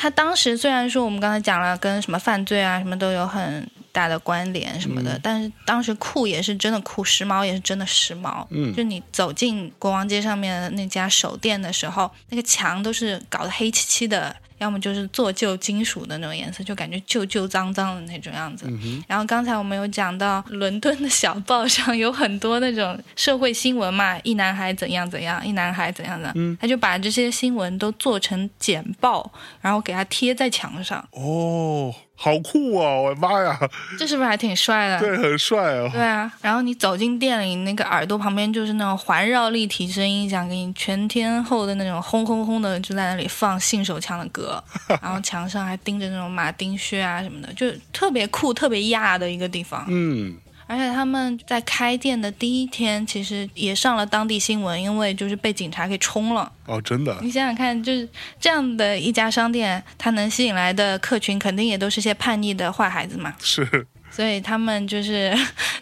[0.00, 8.46] 他当时虽然说我们刚才讲了跟什么犯罪啊什么都有很大的关联什么的，但是当时酷也是真的酷，时髦也是真的时髦。
[8.50, 14.36] 嗯就你走进国王街上面的那家手店的时候，那个墙都是搞得黑漆漆的。
[14.58, 18.66] 要么就是做旧金属的那种颜色，就感觉旧旧脏脏的那种样子。
[19.06, 32.96] 然后刚才我们有讲到伦敦的小报上有很多那种社会新闻嘛，一男孩怎样怎样，一男孩怎样的，他就把这些新闻都做成简报，然后给它贴在墙上，哦，好酷啊！
[32.96, 33.56] 我的妈呀，
[33.96, 34.98] 这是不是还挺帅的？
[34.98, 35.88] 对，很帅啊！
[35.92, 44.60] 对啊，然后你走进店里，那个耳朵旁边就是那种环绕立体声音响，给你全天候的那种轰轰轰的，就在那里放信手枪的歌，
[45.00, 49.84] 然后墙上还钉着那种马丁靴啊什么的，就特别酷、特别亚的一个地方。
[49.86, 50.36] 嗯，
[50.68, 56.52] 而且他们在开店的第一天，其实也上了当地新闻，因为就是被警察给冲了。
[56.66, 58.06] 哦，真的，你想想看，就是
[58.38, 63.34] 这样的一家商店，它能吸引来的客群，肯定也都是些叛逆的坏孩子嘛。
[63.40, 63.66] 是，
[64.10, 65.34] 所以他们就是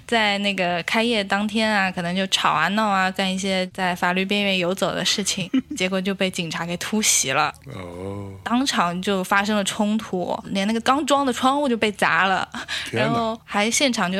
[0.06, 12.48] 在那个开业当天啊，可能就吵啊闹啊，干一些在法律边缘游走的事情，结果就被警察给突袭了，哦，当场就发生了冲突，连那个刚装的窗户就被砸了，
[12.92, 14.18] 然后还现场就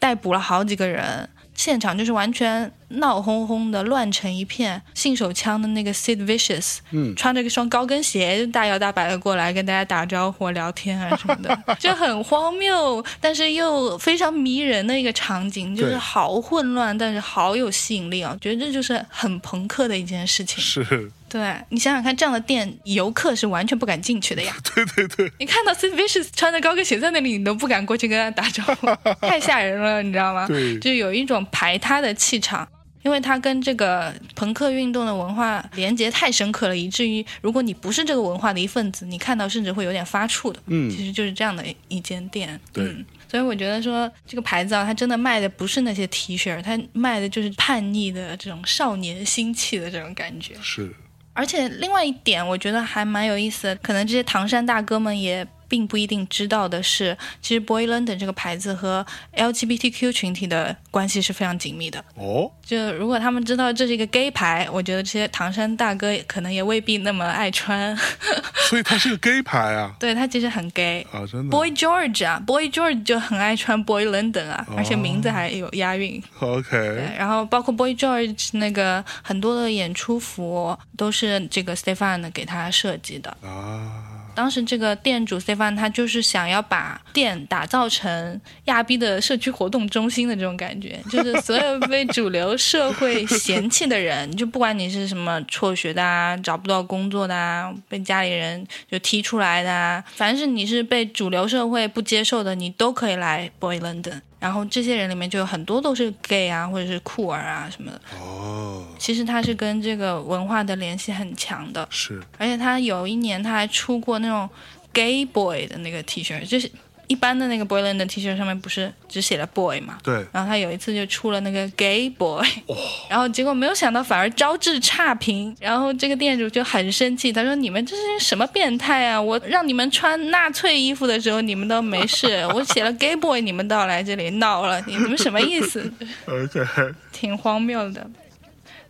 [0.00, 1.28] 逮捕了好几个人。
[1.52, 4.80] 现场就是完全闹哄哄的，乱成一片。
[4.94, 18.34] 信手枪的那个 Sid Vicious，嗯穿着一双高跟鞋，就大摇大摆的过来跟大家打招呼、聊天啊什么的， 就很荒谬，但是又非常迷人的一个场景，就是好混乱，但是好有吸引力啊！
[18.40, 20.64] 觉得这就是很朋克的一件事情。
[20.64, 24.54] 是，对你想想看，这样的店游客是完全不敢进去的呀。
[24.74, 28.86] 对对对，你看到 Sid Vicious 穿着高跟鞋在那里，你都不敢过去跟他打招呼，
[29.26, 30.46] 太吓人了，你知道吗？
[30.48, 32.68] 对就有一种排他的气场。
[33.02, 40.60] 因为它跟这个朋克运动的文化连接太深刻了，以至于如果你不是这个文化的一份子，你看到甚至会有点发怵的。
[40.66, 42.60] 嗯其实就是这样的一间店。
[42.74, 50.52] 对嗯，所以我觉得说这个牌子啊，它真的卖的不是那些 T 恤，它卖的就是叛逆的这种少年心气的这种感觉。
[50.60, 50.94] 是，
[51.32, 59.06] 而且另外一点，我觉得还蛮有意思的，可能这些唐山大哥们也并不一定知道的是，其实 Boy London 这个牌子和
[59.36, 62.04] LGBTQ 群体的关系是非常紧密的。
[62.16, 67.96] 哦，就如果他们知道这是一个 gay 牌，我觉得这些唐山大哥可能也未必那么爱穿。
[68.68, 71.06] 所以他是个 gay 牌啊， 对他其实很 gay。
[71.12, 76.22] 啊，真的 Boy George 啊，Boy George 就很爱穿 Boy London 啊，而且名字还有押韵。
[76.40, 76.76] ，OK，，
[77.16, 83.30] 然后包括 Boy George 那个很多的演出服都是这个 Stefan 给他设计的。
[83.42, 84.09] 啊，
[84.40, 104.22] 当时这个店主 Stefan 他就是想要把店打造成亚逼的社区活动中心的这种感觉，就是所有被主流社会嫌弃的人，就不管你是什么辍学的啊、找不到工作的啊、被家里人就踢出来的啊，凡是你是被主流社会不接受的，你都可以来 Boy London。
[104.40, 108.00] 然后这些人里面就有很多都是 gay 啊，或者是酷儿啊什么的。
[108.18, 114.48] 哦，其实他是跟这个文化的联系很强的，是而且他有一年他还出过那种
[114.92, 116.68] gay boy 的那个 T 恤，就是
[117.10, 119.98] 一般的那个 Boyland 的 T 恤上面不是只写了 boy 嘛？
[120.00, 122.46] 对，然后他有一次就出了那个 gay boy，
[123.10, 129.20] 然后结果没有想到反而招致差评，然后这个店主就很生气，他说：“你们这是什么变态啊！
[129.20, 135.92] 我让你们穿纳粹衣服的时候你们都没事， 我写了 gay boy 你们倒来这里闹了，你们什么意思？
[136.26, 136.64] OK，
[137.10, 138.08] 挺荒谬的。”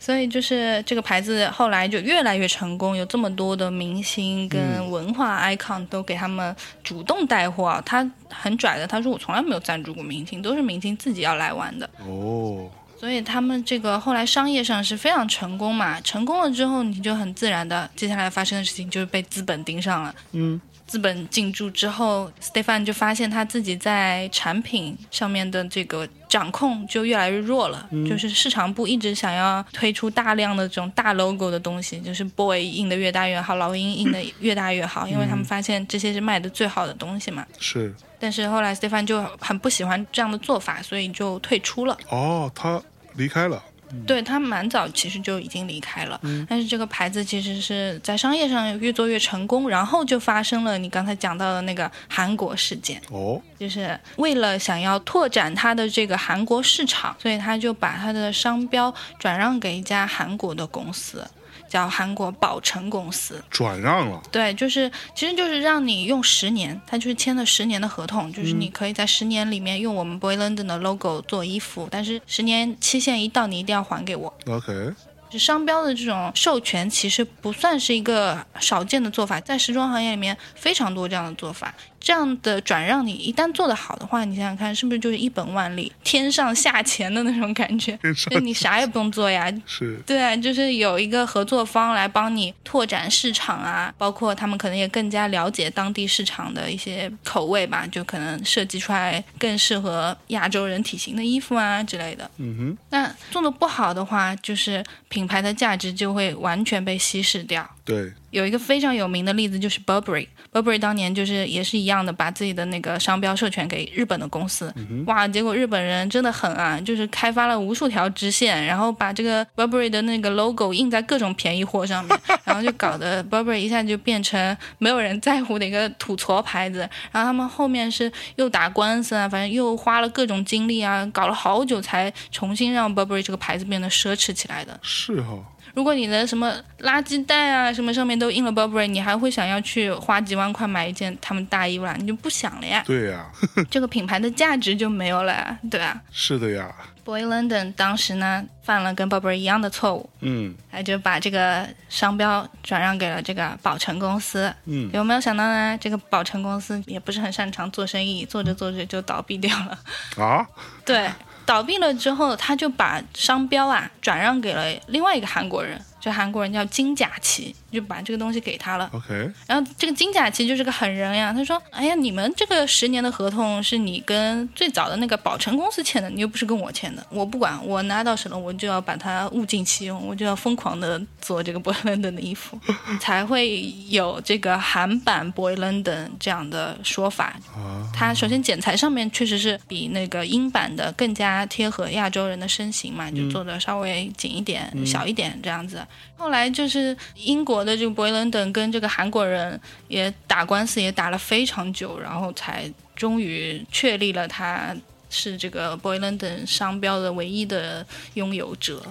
[0.00, 7.82] 所以就是这个牌子后来就越来越成功，有这么多的明星跟文化 icon 都给他们主动带货啊。
[7.84, 11.88] 他很拽的，他说我从来没有赞助过明星，都是明星自己要来玩的。
[11.98, 20.14] 哦，所以他们这个后来商业上是非常成功嘛，成功了之后，你就很自然的，接下来发生的事情就是被资本盯上了。
[20.32, 20.58] 嗯，
[20.90, 37.46] 资本进驻之后，Stefan 就发现他自己在产品上面的这个掌控就越来越弱了，就是市场部一直想要推出大量的这种大 logo 的东西，就是 boy 印的越大越好，老鹰印的越大越好，因为他们发现这些是卖的最好的东西嘛。
[37.60, 41.96] 是但是后来 Stefan 就很不喜欢这样的做法，所以就退出了。
[42.08, 42.82] 哦，他
[43.14, 43.62] 离开了。
[44.06, 61.26] 对他蛮早其实就已经离开了，但是这个牌子其实是在商业上越做越成功，然后就发生了你刚才讲到的那个韩国事件，哦，就是为了想要拓展它的这个韩国市场，所以他就把他的商标转让给一家韩国的公司，
[61.70, 63.42] 叫韩国宝成公司。
[63.48, 64.20] 转让了。
[64.30, 74.34] 对，就是其实就是让你用十年，他就是签了十年的合同，就是你可以在十年里面用我们 Boy London 的 logo 做衣服，但是十年期限一到，你一定要还给我。
[74.46, 74.92] OK，
[75.30, 81.72] 就商标的这种授权，其实不算是一个少见的做法，在时装行业里面非常多这样的做法。
[82.00, 87.98] 这样的转让，你一旦做得好的话，你想想看，是不是就是一本万利、天上下钱的那种感觉？
[88.30, 102.30] 就你啥也不用做呀，是对，就是有一个合作方来帮你拓展市场啊，包括他们可能也更加了解当地市场的一些口味吧，就可能设计出来更适合亚洲人体型的衣服啊之类的。
[102.38, 107.68] 嗯哼，那做的不好的话，就是品牌的价值就会完全被稀释掉。
[107.90, 114.72] 对，有一个非常有名的例子就是 Burberry，Burberry 当年就是也是一样的，把自己的那个商标授权给日本的公司，
[115.06, 126.78] 哇，结果日本人真的狠啊，就是开发了无数条支线，然后把这个 Burberry 的那个 logo 印在各种便宜货上面， 然后就搞得 Burberry 一下就变成没有人在乎的一个土矬牌子，
[127.10, 134.78] 然后他们后面是又打官司啊，反正又花了各种精力啊，搞了好久才重新让 Burberry 这个牌子变得奢侈起来的。
[134.82, 135.38] 是哈、
[135.74, 141.94] 如果你的什么垃圾袋啊什么上面都印了 Burberry，你还会想要去花几万块买一件他们大衣服啦？
[141.98, 143.26] 你就不想了呀，对呀、
[143.70, 146.00] 这个品牌的价值就没有了呀，对啊。
[146.10, 154.52] 是的呀，Boy London 当时呢犯了跟 Burberry 一样的错误，嗯他就把这个商标转让给了这个宝成公司。
[154.66, 155.78] 嗯，有没有想到呢？
[155.80, 159.78] 这个宝成公司也不是很擅长做生意，做着做着就倒闭掉了。
[160.24, 160.46] 啊，
[160.84, 161.08] 对，
[161.50, 168.88] 倒闭了之后，他就把商标啊转让给了另外一个韩国人，这韩国人叫金甲奇，就把这个东西给他了。
[168.92, 182.58] OK，然后这个金甲奇就是个狠人呀，他说：“哎呀，你们这个十年的合同是你跟最早的那个宝成公司签的，你又不是跟我签的，我不管，我拿到手了，我就要把它物尽其用，我就要疯狂的做这个 Boy London 的衣服，
[183.00, 187.36] 才会有这个韩版 Boy London 这样的说法。
[187.54, 195.86] 啊，它首先剪裁上面确实是比那个英版的更加贴合亚洲人的身形嘛，就做的稍微紧一点、小一点这样子。
[196.16, 204.76] 后来就是英国的这个 Boy London 跟这个韩国人也打官司，也打了非常久，然后才终于确立了他
[205.08, 208.82] 是这个 Boy London 商标的唯一的拥有者。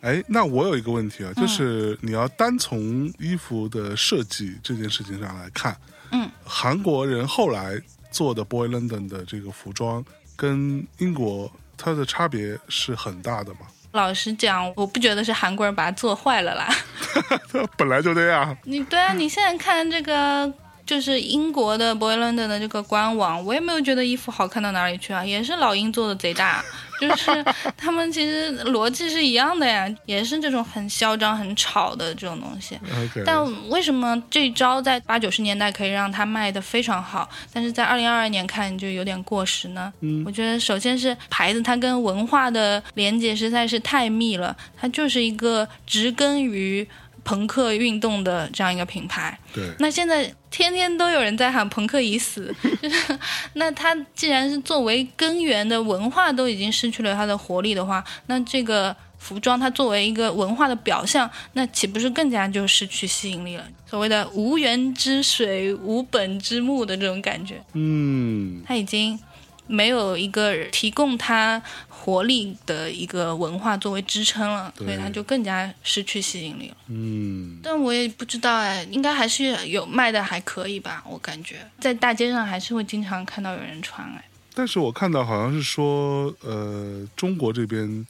[0.00, 5.76] 哎，那我有一个问题嗯啊，就是你要单从衣服的设计这件事情上来看，
[6.12, 7.78] 嗯，韩国人后来
[8.10, 10.04] 做的 Boy London 的这个服装
[10.36, 13.60] 跟英国它的差别是很大的嘛？
[13.92, 16.68] 老实讲，我不觉得是韩国人把它做坏了啦。
[17.52, 20.50] 它 本来就这样，你对啊，你现在看这个
[20.90, 26.64] 就是英国的 Boy London 的这个官网，我也没有觉得衣服好看到哪里去啊，也是老鹰做的贼大，
[27.00, 27.44] 就是
[27.78, 32.76] 他们其实逻辑是一样的呀，也是这种很嚣张、很吵的这种东西。
[33.24, 39.92] 但为什么这一招在八九十年代可以让它卖的非常好，但是在二零二二年看就有点过时呢？
[40.00, 46.84] 嗯，我觉得首先是牌子它跟文化的连接实在是太密了，它就是一个植根于
[47.22, 49.38] 朋克运动的这样一个品牌。
[49.52, 53.18] 对，那现在天天都有人在喊朋克已死，就 是
[53.54, 63.64] 那它既然是作为根源的文化都已经失去了它的活力的话，那这个服装它作为一个文化的表象，那岂不是更加就失去吸引力了？
[63.86, 69.18] 所谓的无源之水、无本之木的这种感觉，嗯，它已经
[69.66, 71.62] 没有一个提供它
[72.02, 76.76] 活力的一个文化作为支撑了，所以它就更加失去吸引力了。
[76.88, 84.24] 嗯，但我也不知道哎，应该还是有卖的还可以吧，我感觉在大街上还是会经常看到有人穿哎。
[84.54, 88.06] 但是我看到好像是说，呃，中国这边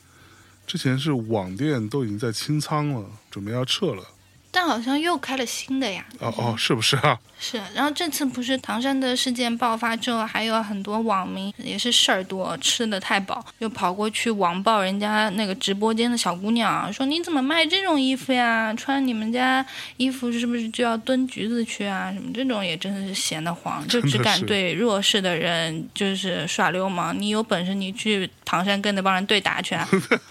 [0.67, 4.05] 之前是网店都已经在清仓了，准备要撤了。
[4.51, 6.05] 但好像又开了新的呀。
[6.19, 7.19] 哦哦，是不是啊？
[7.39, 18.75] 是，然后这次不是唐山的事件爆发之后，还有很多网民也是事儿多，吃的太饱，又跑过去网暴人家那个直播间的小姑娘，说你怎么卖这种衣服呀？
[18.77, 19.65] 穿你们家
[19.97, 22.13] 衣服是不是就要蹲局子去啊？
[22.13, 27.19] 什么这种也真的是闲得慌， 就只敢对弱势的人就是耍流氓。
[27.19, 29.89] 你有本事你去唐山跟那帮人对打去啊！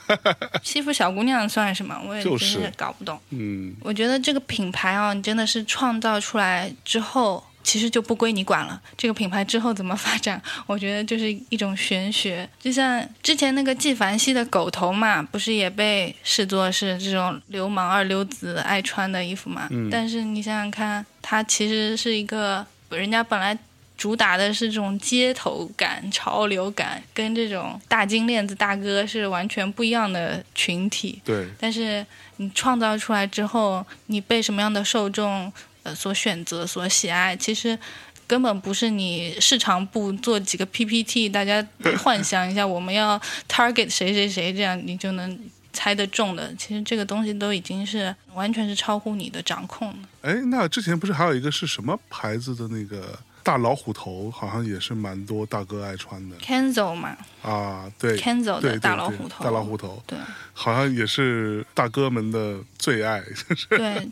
[0.61, 1.99] 欺负小姑娘算什么？
[2.07, 3.19] 我也真是是搞不懂。
[3.31, 8.81] 嗯，我觉得这个品牌啊，你真的是创造出来之后，其实就不归你管了。
[8.97, 12.49] 这个品牌之后怎么发展，我觉得就是一种玄学。
[12.59, 19.67] 就像之前那个纪梵希的狗头嘛，不是也被视作是这种流氓二流子爱穿的衣服嘛？
[19.69, 23.57] 嗯但是你想想看，它其实是一个人家本来。
[23.99, 31.21] 主打的是这种街头感、潮流感，跟这种大金链子大哥是完全不一样的群体。
[31.25, 32.05] 对，但是
[32.37, 35.51] 你创造出来之后，你被什么样的受众
[35.83, 37.77] 呃所选择、所喜爱，其实
[38.25, 41.61] 根本不是你市场部做几个 PPT，大家
[42.01, 43.19] 幻想一下我们要
[43.49, 45.37] target 谁谁谁，这样你就能
[45.73, 46.55] 猜得中的。
[46.55, 49.97] 其实这个东西都已经是完全是超乎你的掌控了。
[50.21, 57.91] 哎，那之前不是还有一个是什么牌子的那个大老虎头，好像也是蛮多大哥爱穿的 Kenzo 嘛啊？
[57.97, 60.17] 对，Kenzo 的大老虎头，大老虎头，对。
[60.53, 64.09] 好像也是大哥们的最爱，就是对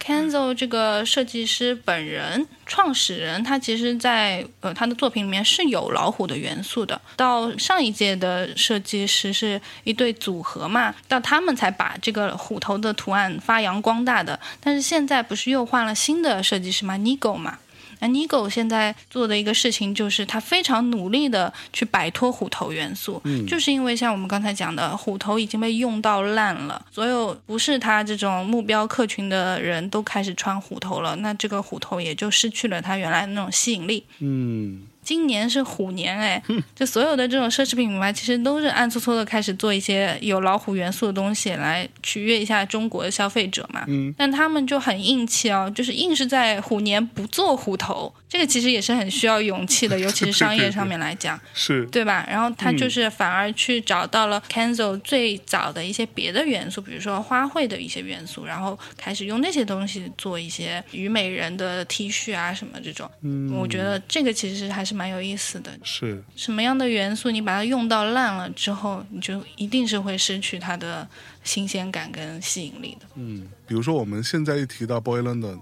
[0.00, 7.00] ，Kenzo 这个设计师本人、创始人，他其实在呃他的作品里面是有老虎的元素的。
[7.14, 14.38] 到上一届的设计师是一对组合嘛，到他们才把这个虎头的图案发扬光大的。
[14.60, 17.56] 但是现在不是又换了新的设计师嘛，Nigo 嘛。
[18.04, 34.04] 那 Nigo 现在做的一个事情就是，他非常努力的去摆脱虎头元素，就是因为像我们刚才讲的，虎头已经被用到烂了，所有不是他这种目标客群的人都开始穿虎头了，那这个虎头也就失去了它原来的那种吸引力。
[34.18, 36.42] 嗯，今年是虎年哎，
[36.74, 43.84] 就所有的这种奢侈品品牌其实都是暗搓搓的开始做一些有老虎元素的东西来取悦一下中国的消费者嘛。
[43.86, 51.40] 嗯，但他们就很硬气哦，就是硬是在虎年不做虎头，这个其实也是很需要勇气的， 尤其是商业上面来讲。
[51.54, 52.26] 是对吧？
[52.28, 63.08] 然后他就是反而去找到了 Kenzo 最早的一些别的元素，比如说花卉的一些元素，然后开始用那些东西做一些虞美人的 T 恤啊什么这种。
[63.20, 65.70] 嗯，我觉得这个其实还是蛮有意思的。
[65.84, 71.08] 是，什么样的元素你把它用到烂了之后，你就一定是会失去它的
[71.44, 73.06] 新鲜感跟吸引力的。
[73.14, 75.60] 嗯，比如说我们现在一提到 Boy London。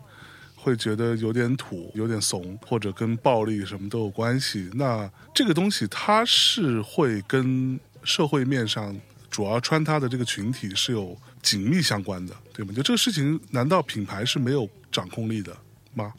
[0.63, 4.71] 会觉得有点土，有点怂，或者跟暴力什么都有关系。
[4.75, 8.97] 那这个东西它是会跟社会面上
[9.29, 12.73] 主要穿它的这个群体是有紧密相关的，对吗？
[12.73, 15.57] 就这个事情，难道品牌是没有掌控力的
[15.95, 16.15] 吗？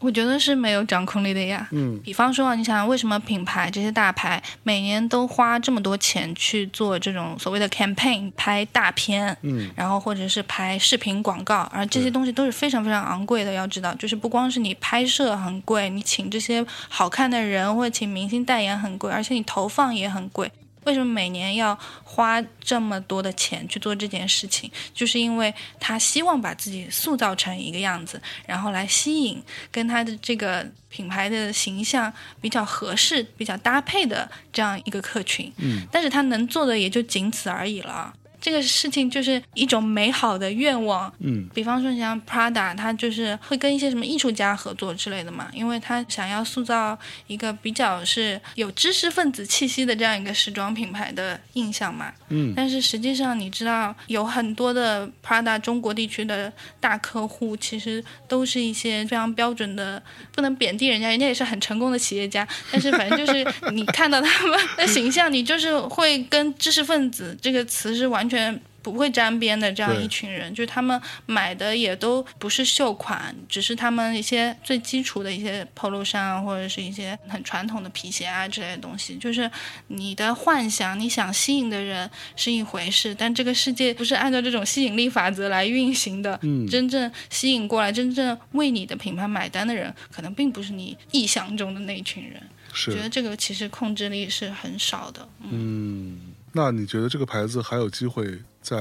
[0.00, 1.68] 我觉得是没有掌控力的呀。
[1.72, 13.52] 嗯，比方说啊，你想为什么品牌这些大牌每年都花这么多钱去做这种所谓的 campaign，拍大片，嗯，然后或者是拍视频广告，而这些东西都是非常非常昂贵的。
[13.52, 20.50] 要知道，就是不光是你拍摄很贵，你请这些好看的人或者请明星代言很贵，而且你投放也很贵。
[20.84, 24.70] 为什么每年要花这么多的钱去做这件事情？
[24.94, 35.52] 就是因为他希望把自己塑造成一个样子，然后来吸引跟他的这个品牌的形象比较合适、比较搭配的这样一个客群。
[35.58, 38.14] 嗯，但是他能做的也就仅此而已了。
[38.48, 52.10] 这个事情就是一种美好的愿望，嗯，比方说像 Prada，他就是会跟一些什么艺术家合作之类的嘛，因为他想要塑造一个比较是有知识分子气息的这样一个时装品牌的印象嘛。
[52.30, 68.37] 嗯，但是实际上你知道，有很多的 Prada 中国地区的大客户，其实都是一些非常标准的，不能贬低人家，人家也是很成功的企业家， 但是反正就是你看到他们的形象，你就是会跟知识分子这个词是完全
[68.80, 79.16] 不会沾边的这样一群人，就是他们买的也都不是秀款，只是他们一些最基础的一些 polo 衫啊，或者是一些很传统的皮鞋啊之类的东西。
[79.16, 79.50] 就是
[79.88, 86.38] 你的幻想，你想吸引的人是一回事，但这个世界不是按照这种吸引力法则来运行的。
[86.42, 92.40] 嗯真正吸引过来、真正为你的品牌买单的人，可能并不是你臆想中的那一群人。
[92.70, 95.26] 我觉得，这个其实控制力是很少的。
[95.40, 96.20] 嗯，
[96.58, 98.26] 那你觉得这个牌子还有机会
[98.60, 98.76] 再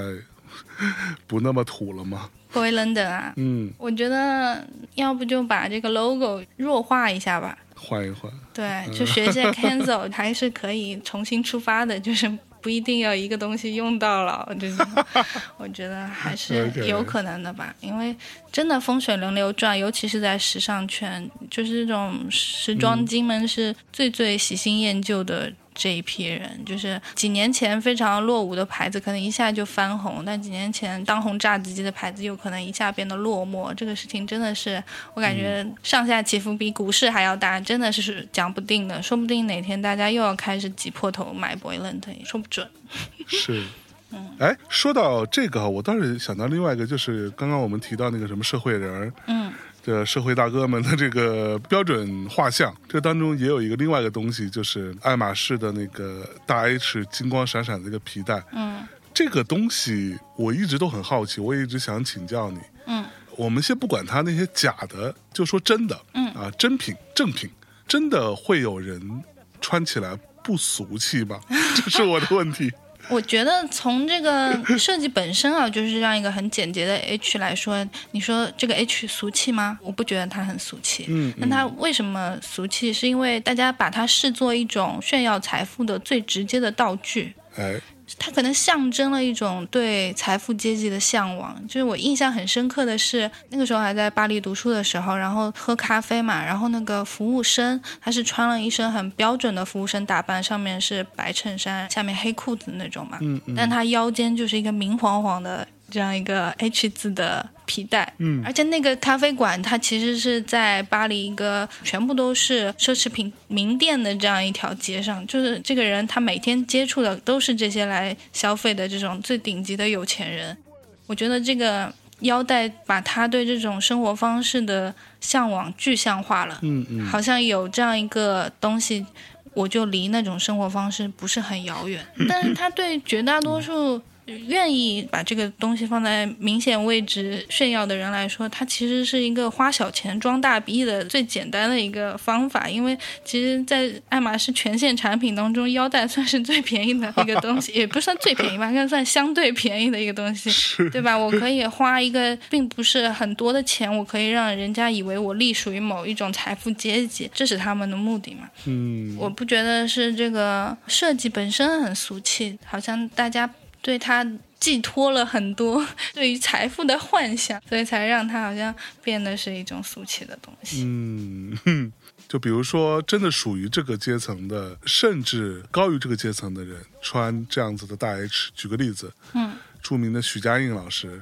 [1.28, 7.56] 不那么土了吗？Boy London 啊，嗯，我觉得要不就把这个 logo 弱化一下吧。
[7.76, 12.28] 换一换，对，就学界 cancel 还是可以重新出发的，就是
[12.62, 14.84] 不一定要一个东西用到老，这种
[15.58, 17.76] 我觉得还是有可能的吧。
[17.80, 18.16] 因为
[18.52, 25.54] 真的风水轮流转，尤其是在时尚圈，就是这种时装精们是最最喜新厌旧的。
[25.78, 33.72] 这一批人就是几年前非常落伍的牌子，可能一下就翻红；但几年前当红炸子鸡的牌子，又可能一下变得落寞。
[33.76, 39.00] 这个事情真的是，我感觉上下起伏比股市还要大，真的是讲不定的。
[39.04, 42.68] 说不定哪天大家又要开始挤破头买 Boyland，也说不准。
[43.28, 43.64] 是。
[44.10, 49.52] 嗯哎，说到这个，我倒是想到另外一个，就是刚刚我们提到那个什么社会人儿，嗯，
[49.88, 58.44] 这社会大哥们的这个标准画像，这当中也有一个另外一个东西，就是爱马仕的那个大 H 金光闪闪的一个皮带。
[58.52, 62.60] 嗯这个东西我一直都很好奇，我也一直想请教你。
[62.88, 63.06] 嗯，
[63.38, 67.50] 我们先不管它那些假的，就说真的，嗯啊，真品正品，
[67.88, 69.24] 真的会有人
[69.62, 71.40] 穿起来不俗气吗？
[71.74, 72.70] 这是我的问题。
[73.10, 79.80] 我觉得从这个 设计本身啊，就是让一个很简洁的 H 来说，你说这个 H 俗气吗？
[79.82, 81.06] 我不觉得它很俗气。
[81.08, 82.92] 嗯，那它为什么俗气？
[82.92, 87.34] 是因为大家把它视作一种炫耀财富的最直接的道具。
[87.56, 87.80] 哎，
[88.18, 91.56] 它可能象征了一种对财富阶级的向往。
[91.68, 120.58] 就是我印象很深刻的是，那个时候还在巴黎读书的时候，然后喝咖啡嘛，然后那个服务生他是穿了一身很标准的服务生打扮，上面是白衬衫，下面黑裤子那种嘛，嗯嗯但他腰间就是一个明晃晃的这样一个 H 字的皮带，嗯而且那个咖啡馆它其实是在巴黎一个全部都是奢侈品名店的这样一条街上，就是这个人他每天接触的都是这些来消费的这种最顶级的有钱人。
[121.06, 129.06] 我觉得这个腰带把他对这种生活方式的向往具象化了，嗯嗯，好像有这样一个东西。
[129.54, 134.00] 我就离那种生活方式不是很遥远，但是他对绝大多数
[134.48, 142.70] 愿意把这个东西放在明显位置炫耀的人来说，它其实是一个花小钱装大逼的最简单的一个方法。
[142.70, 150.50] 因为其实，在爱马仕全线产品当中，腰带算是最便宜的一个东西， 也不算最便宜吧，应该算相对便宜的一个东西，
[150.92, 151.18] 对吧？
[151.18, 158.50] 我可以花一个并不是很多的钱，我可以让人家以为我隶属于某一种财富阶级，这是他们的目的嘛。
[158.66, 163.50] 嗯，我不觉得是这个设计本身很俗气，好像大家
[163.88, 164.22] 对他
[164.60, 170.84] 寄托了很多对于财富的幻想，所以才让他好像变得是一种俗气的东西。
[170.84, 171.94] 嗯，哼
[172.28, 178.50] 就比如说，真的属于这个阶层的，甚至高于这个阶层的人，穿这样子的大 H。
[178.54, 181.22] 举个例子，嗯，著名的许家印老师，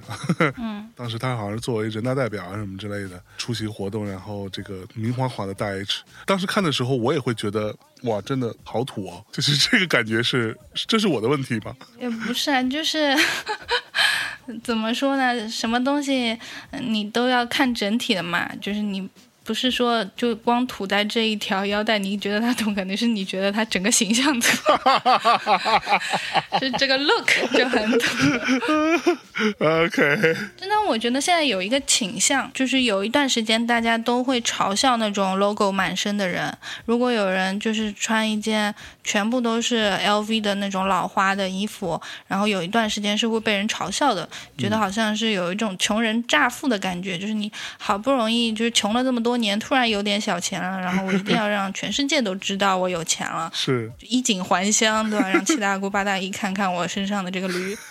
[0.58, 11.76] 嗯， 当时他好像是作为人大代表啊什么之类的出席活动，然后这个明晃晃的大 H，当时看的时候，我也会觉得哇，真的好土哦， 就是这个感觉是，这是我的问题吗？
[12.00, 13.16] 也不是啊，就是
[14.64, 15.50] 怎么说呢？
[15.50, 16.38] 什么东西
[16.72, 19.10] 呃你都要看整体的嘛，就是你。
[19.46, 24.58] 不是说就光涂在这一条腰带，你觉得它土，肯定是你觉得它整个形象土，
[26.60, 28.08] 就这个 look 就很土。
[29.60, 36.52] OK，真的，我觉得现在有一个倾向，就是有一段时间大家都会嘲笑那种 logo 满身的人。
[36.86, 38.74] 如果有人就是穿一件
[39.04, 44.28] 全部都是 LV 的那种老花的衣服，然后有一段时间是会被人嘲笑的，
[44.58, 55.30] 觉得好像是有一种穷人乍富的感觉，就是你好不容易就是穷了这么多年，突然有点小钱了，然后我一定要让全世界都知道我有钱了， 是，衣锦还乡，对吧？
[55.30, 57.78] 让七大姑八大姨看看我身上的这个驴。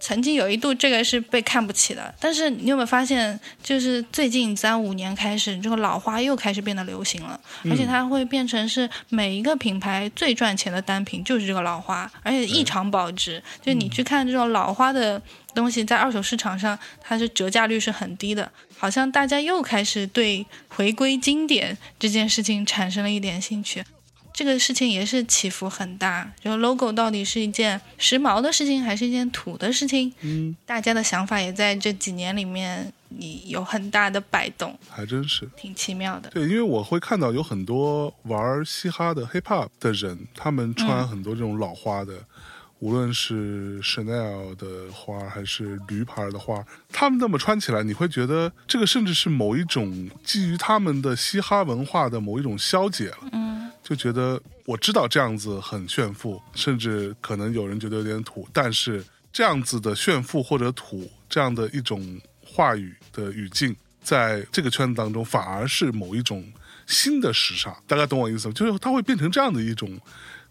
[0.00, 2.14] 曾经有一度，这个是被看不起的。
[2.20, 7.38] 但是你有没有发现，就是最近三五年开始，这个老花又开始变得流行了，
[7.68, 13.42] 而且它会变成是每一个品牌最赚钱的单品就是这个老花，而且异常保值。
[13.60, 15.20] 就你去看这种老花的
[15.52, 18.48] 东西，在二手市场上，它是折价率是很低的。
[18.78, 23.84] 好像大家又开始对回归经典这件事情产生了一点兴趣。
[24.32, 26.30] 这个事情也是起伏很大。
[26.40, 30.12] 就 logo 到底是一件时髦的事情，还是一件土的事情？
[30.20, 35.48] 嗯，大家的想法也在这几年里面，你有很大的摆动，还真是。
[35.56, 36.30] 挺奇妙的。
[36.30, 42.14] 对，因为我会看到有很多玩嘻哈的 hip hop 的人，他们穿很多这种老花的，
[42.80, 53.18] 无论是 Chanel 的花还是驴牌的花，他们那么穿起来，你会觉得这个甚至是某一种基于他们的嘻哈文化的某一种消解了。
[53.32, 66.44] 嗯，就觉得我知道这样子很炫富，甚至可能有人觉得有点土，但是这样子的炫富或者土这样的一种话语的语境，在这个圈子当中反而是某一种
[66.86, 67.76] 新的时尚。
[67.88, 68.54] 大家懂我意思吗？
[68.54, 70.00] 就是它会变成这样的一种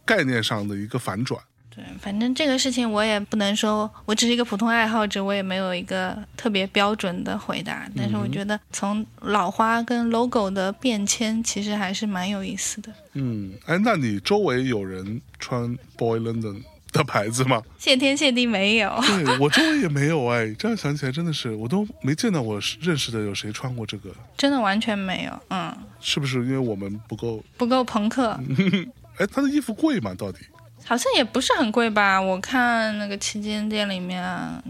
[0.05, 1.41] 概念上的一个反转。
[1.77, 7.87] 对，反正这个事情我也不能说，我只是一个普通爱好者，我也没有一个特别标准的回答。
[7.95, 12.91] 但是我觉得从老花跟 logo 的变迁，其实还是蛮有意思的。
[13.13, 17.61] 嗯，哎，那你周围有人穿 Boy London 的牌子吗？
[17.77, 25.39] 谢天谢地没有，对我周围也没有哎，这样想起来真的是，我都没见到我认识的有谁穿过这个，真的完全没有。
[25.51, 25.71] 嗯，
[26.01, 27.43] 是不是因为我们不够？
[27.55, 28.39] 不够朋克，
[29.19, 30.15] 哎，他的衣服贵吗？
[30.17, 30.39] 到底？
[30.87, 32.19] 好像也不是很贵吧？
[32.19, 34.23] 我看那个旗舰店里面，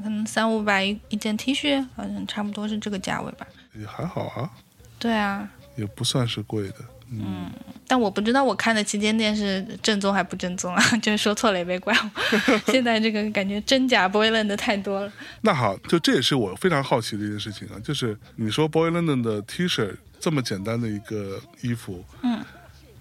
[0.04, 3.46] 可能三五百一一件 T 恤，好像差不多是这个价位吧。
[3.80, 4.50] 也还好啊，
[4.98, 6.76] 对啊，也不算是贵的。
[7.10, 7.50] 嗯，
[7.88, 12.58] 但我不知道我看的旗舰店是正宗还不正宗啊， 就是说错了也别怪我。
[12.72, 15.12] 现在这个感觉真假 Boy London 的太多了。
[15.42, 22.44] 那好，就这也是我非常好奇的一件事情啊，就是你说 Boy London 的 T 恤这么简单的一个衣服，嗯，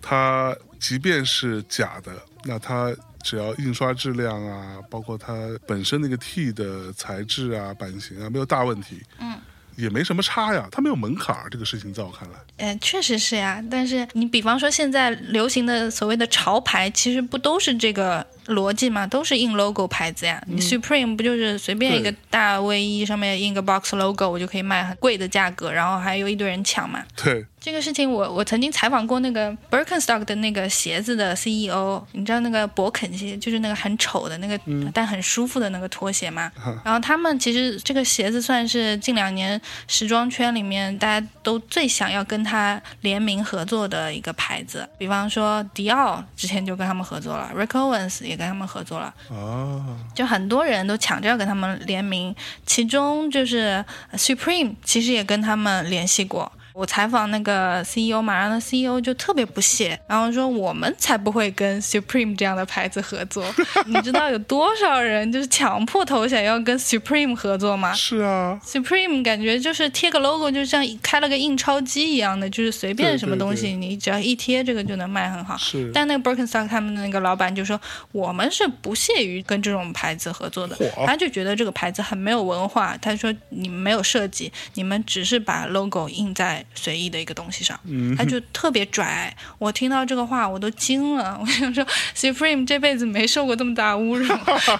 [0.09, 2.13] 它即便是假的，
[2.45, 2.95] 那它
[3.25, 5.35] 只要印刷质量啊，包括它
[5.67, 9.37] 本身那个 T 的材质啊、版型啊，没有大问题，嗯，
[9.75, 11.51] 也没什么差呀，它没有门槛儿。
[11.51, 19.05] 这个事情在我看来，呃，确实是呀，但是你比方说现在流行的所谓的潮牌，其实不都是这个逻辑吗？
[19.09, 20.41] 都是印 logo 牌子呀。
[20.47, 27.05] 你 Supreme 不就是随便一个大卫衣上面印个 box logo，我就可以卖很贵的价格，然后还有一堆人抢嘛。
[27.17, 34.57] 对，这个事情我我曾经采访过那个 Birkenstock 的那个鞋子的 CEO，你知道那个勃肯鞋，就是那个很丑的那个、
[34.95, 36.49] 但很舒服的那个拖鞋嘛。
[36.85, 49.13] 然后他们其实这个鞋子算是近两年时装圈里面大家都最想要跟他联名合作的一个牌子，比方说迪奥之前就跟他们合作了，Rick Owens 也跟他们合作了。
[49.29, 52.33] 哦，就很多人都抢着要跟他们联名，
[52.65, 56.53] 其中就是呃 Supreme 其实也跟他们联系过。
[56.77, 63.43] 我采访那个 CEO 嘛，然后 CEO 就特别不屑，然后说我们才不会跟 Supreme 这样的牌子合作。
[63.89, 67.95] 你知道有多少人就是抢破头想要跟 Supreme 合作吗？
[67.95, 75.57] 是啊，Supreme 感觉就是贴个 logo，就像开了个印钞机一样的，就是随便什么东西，你只要一贴，这个就能卖很好。
[75.57, 75.91] 是。
[75.95, 77.81] 但那个 Birkenstock 他们的那个老板就说，
[78.13, 82.95] 我们是不屑于跟这种牌子合作的，他就觉得这个牌子很没有文化。
[82.99, 89.35] 他说你们没有设计，你们只是把 logo 印在随意的一个东西上，嗯他就特别拽。
[89.59, 94.27] 我听到这个话我都惊了，我想说 Supreme 这辈子没受过这么大侮辱，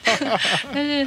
[0.73, 1.07] 但是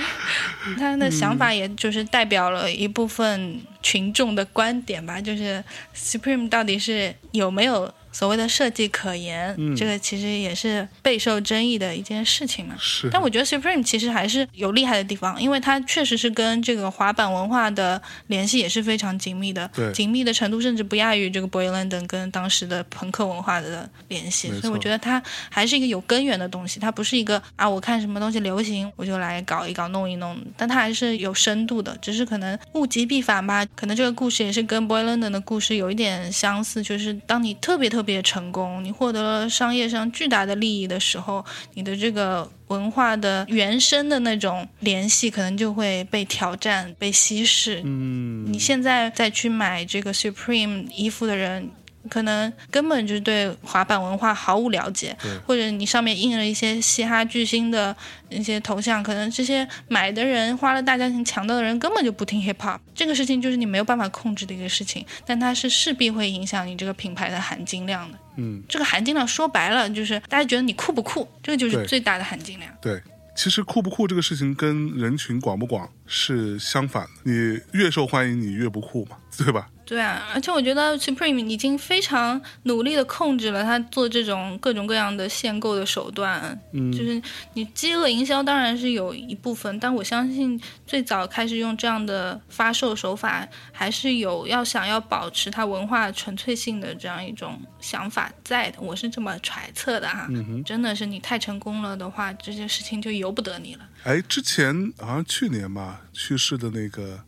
[0.78, 5.64] 他的想法也就是代表了一部分群众的观点吧，就是
[5.96, 9.76] Supreme 到底是有没有所谓的设计可言，嗯。
[9.76, 12.76] 这个其实也是备受争议的一件事情嘛。
[12.80, 19.70] 是，但我觉得 Supreme 其实还是有厉害的地方，因为它确实是跟这个滑板文化的联系也是非常紧密的。
[19.74, 41.44] 对，紧密的程度甚至不亚于这个 Boy London 跟当时的朋克文化的联系，所以我觉得它还是一个有根源的东西，它不是一个啊我看什么东西流行我就来搞一搞弄一弄，但它还是有深度的，只是可能物极必反吧，可能这个故事也是跟 Boy London 的故事有一点相似，就是当你特别特别成功，你获得了商业上巨大的利益的时候，
[41.74, 47.82] 你的这个文化的原生的那种联系，可能就会被挑战、被稀释。
[47.84, 51.70] 嗯，你现在再去买这个 Supreme 衣服的人，
[52.10, 57.96] 可能根本就对滑板文化毫无了解，或者你上面印了一些嘻哈巨星的
[58.30, 62.80] 一些头像，可能这些买的人花了大价钱抢到的人根本就不听 hip hop。
[62.94, 68.18] 这个事情就是你没有办法控制的一个事情，但它是势必会影响你这个品牌的含金量的。
[68.38, 72.72] 嗯，这个含金量说白了就是大家觉得你酷不酷，这个就是最大的含金量。
[72.82, 73.02] 对。
[73.36, 79.70] 其实酷不酷这个事情跟人群广不广是相反的，你越受欢迎，你越不酷嘛，对吧？
[79.90, 86.62] 对啊，而且我觉得 Supreme 已经非常努力的控制了他做这种各种各样的限购的手段。
[86.74, 87.20] 嗯，就是
[87.56, 98.80] 你饥饿营销当然是有一部分，但我相信最早开始用这样的发售手法，还是有要想要保持它文化纯粹性的这样一种想法在的。
[98.80, 100.28] 我是这么揣测的哈。
[100.30, 103.90] 嗯哼，真的是你太成功了的话，这件事情就由不得你了。
[104.04, 107.20] 哎，之前好像去年吧去世的那个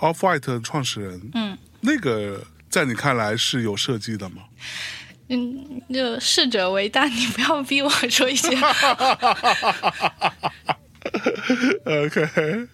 [0.00, 4.42] Off White 创始人，嗯那个在你看来是有设计的吗？
[5.28, 8.48] 嗯，就逝者为大，你不要逼我说一些
[11.84, 12.68] OK，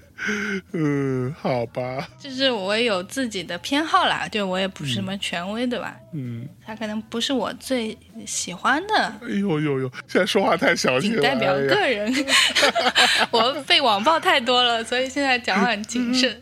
[0.72, 5.94] 嗯，好吧，就是我有自己的偏好啦，就我也不是什么权威，对吧？
[6.12, 7.96] 嗯，他可能不是我最
[8.26, 12.12] 喜欢的，哎呦呦呦，现在说话太小心了，仅代表个人。
[13.30, 16.40] 我被网暴太多了，所以现在讲话很谨慎。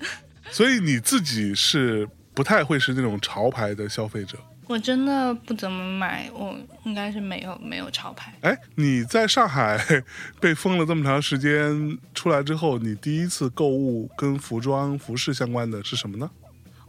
[0.51, 4.39] 所以你自己是不太会是那种潮牌的消费者。
[4.67, 8.35] 我真的不怎么买，我应该是没有没有潮牌。
[8.43, 9.79] 哎，你在上海
[10.41, 16.31] 被封了这么长时间，出来之后，你第一次购物跟服装、服饰相关的是什么呢？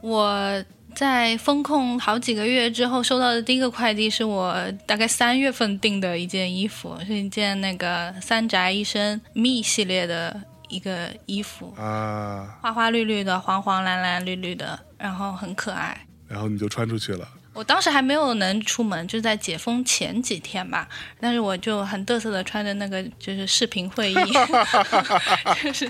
[0.01, 4.53] 我在风控好几个月之后收到的第一个快递是我
[4.85, 16.05] 大概三月份订的一件衣服，是一件那个三宅一生 Me 系列的一个衣服，啊，花花绿绿的，黄黄蓝蓝绿绿的，然后很可爱。
[16.27, 17.27] 然后你就穿出去了。
[17.51, 20.87] 我当时还没有能出门，就在解封前几天吧。
[21.19, 24.15] 但是我就很嘚瑟的穿着那个就是视频会议，
[25.61, 25.89] 就是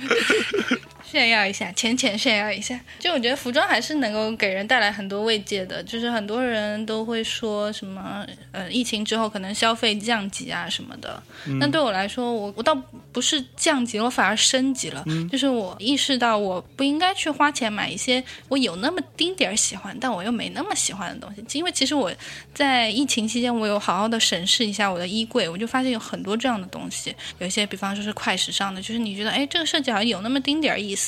[1.11, 2.79] 炫耀一下，浅浅炫耀一下。
[2.99, 5.81] 就我觉得服装还是能够给人带来很多慰藉的。
[5.83, 11.21] 就是很多人都会说什么呃，疫情之后可能消费降级啊什么的。
[11.59, 12.75] 但对我来说，我我倒
[13.11, 15.03] 不是降级了，我反而升级了。
[15.31, 21.43] 就是我意识到我不应该去花钱买一些我有那么丁点儿喜欢，但我又没那么喜欢的东西。
[21.57, 22.11] 因为其实我
[22.53, 30.98] 在疫情期间，我有好好的审视一下我的衣柜，我就发现有很多这样的东西，有一些比方说是快时尚的，就是你觉得哎这个设计好像有那么丁点儿意思，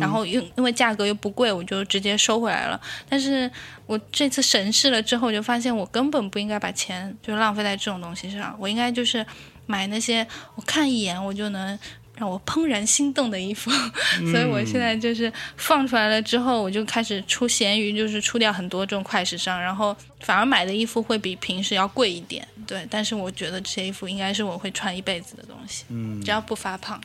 [0.00, 2.80] 然后因因为价格又不贵，我就直接收回来了。
[3.08, 3.50] 但是
[3.86, 9.24] 我这次审视了之后，就发现我根本不应该把钱就浪费在这种东西上，我应该就是
[9.66, 11.78] 买那些我看一眼我就能。
[12.16, 13.70] 让我怦然心动的衣服，
[14.32, 22.86] 所以我现在就是放出来了之后，我就开始出闲鱼，就是出掉很多这种快时尚，然后反而买的衣服会比平时要贵一点，对。
[22.90, 27.00] 但是我觉得这些衣服应该是我会穿一辈子的东西，嗯只要不发胖。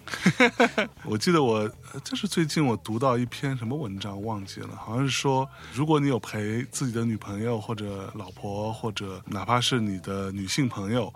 [1.04, 1.70] 我记得我
[2.04, 11.14] 就是最近我读到一篇什么文章忘记了，好像是说，如果你有陪自己的女朋友或者老婆或者哪怕是你的女性朋友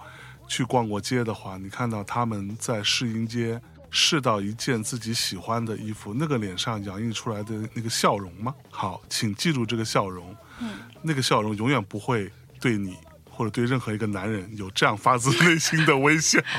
[0.47, 3.59] 去逛过街的话，你看到他们在试衣街
[3.95, 8.53] 试到一件自己喜欢的衣服，那个脸上洋溢出来的那个笑容吗？
[8.69, 10.71] 好，请记住这个笑容，嗯，
[11.01, 12.29] 那个笑容永远不会
[12.59, 12.97] 对你
[13.29, 16.41] 或者对任何一个男人有这样发自内心的微笑。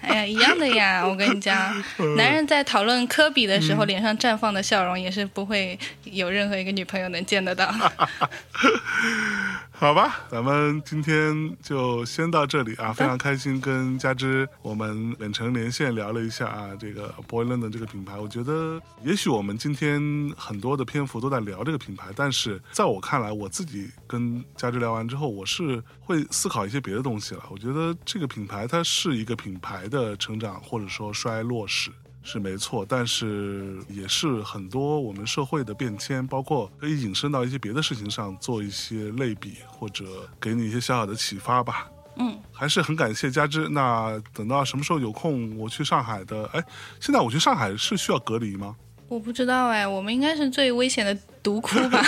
[0.00, 1.06] 哎呀，一样的呀！
[1.06, 1.56] 我跟你讲，
[2.16, 7.72] 男人在讨论科比的时候，脸上绽放的笑容也是不会有任何一个女朋友能见得到。
[9.80, 12.92] 好吧，咱们今天就先到这里啊！
[12.92, 20.02] 非常开心跟佳芝我们远程连线聊了一下啊，这个 Boy London 这个品牌，我觉得也许我们今天
[20.36, 27.44] 很多的篇幅都在聊这个品牌，但是在我看来，我自己跟佳芝聊完之后，我是会思考一些别的东西了。
[27.48, 31.92] 我觉得这个品牌它是一个品牌的成长或者说衰落史。
[32.30, 40.04] 是没错，但是也是很多我们社会的变迁，包括可以引申到一些别的事情上做一些类比，或者
[40.38, 41.88] 给你一些小小的启发吧。
[42.16, 43.66] 嗯，还是很感谢佳芝。
[43.70, 46.44] 那等到什么时候有空，我去上海的。
[46.52, 46.62] 哎，
[47.00, 48.76] 现在我去上海是需要隔离吗？
[49.08, 52.02] 我不知道哎，我们应该是最危险的毒窟吧？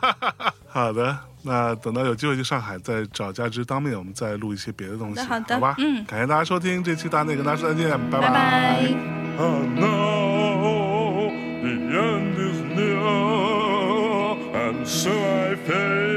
[0.66, 5.74] 好的，那等到有机会去上海，再找佳芝当面，我们再录一些别的东西，好的好的吧？
[5.76, 9.17] 嗯感谢大家收听这期大内，跟大家说再见，拜拜拜。
[9.40, 11.30] And now
[11.62, 13.06] the end is near,
[14.66, 16.07] and so I face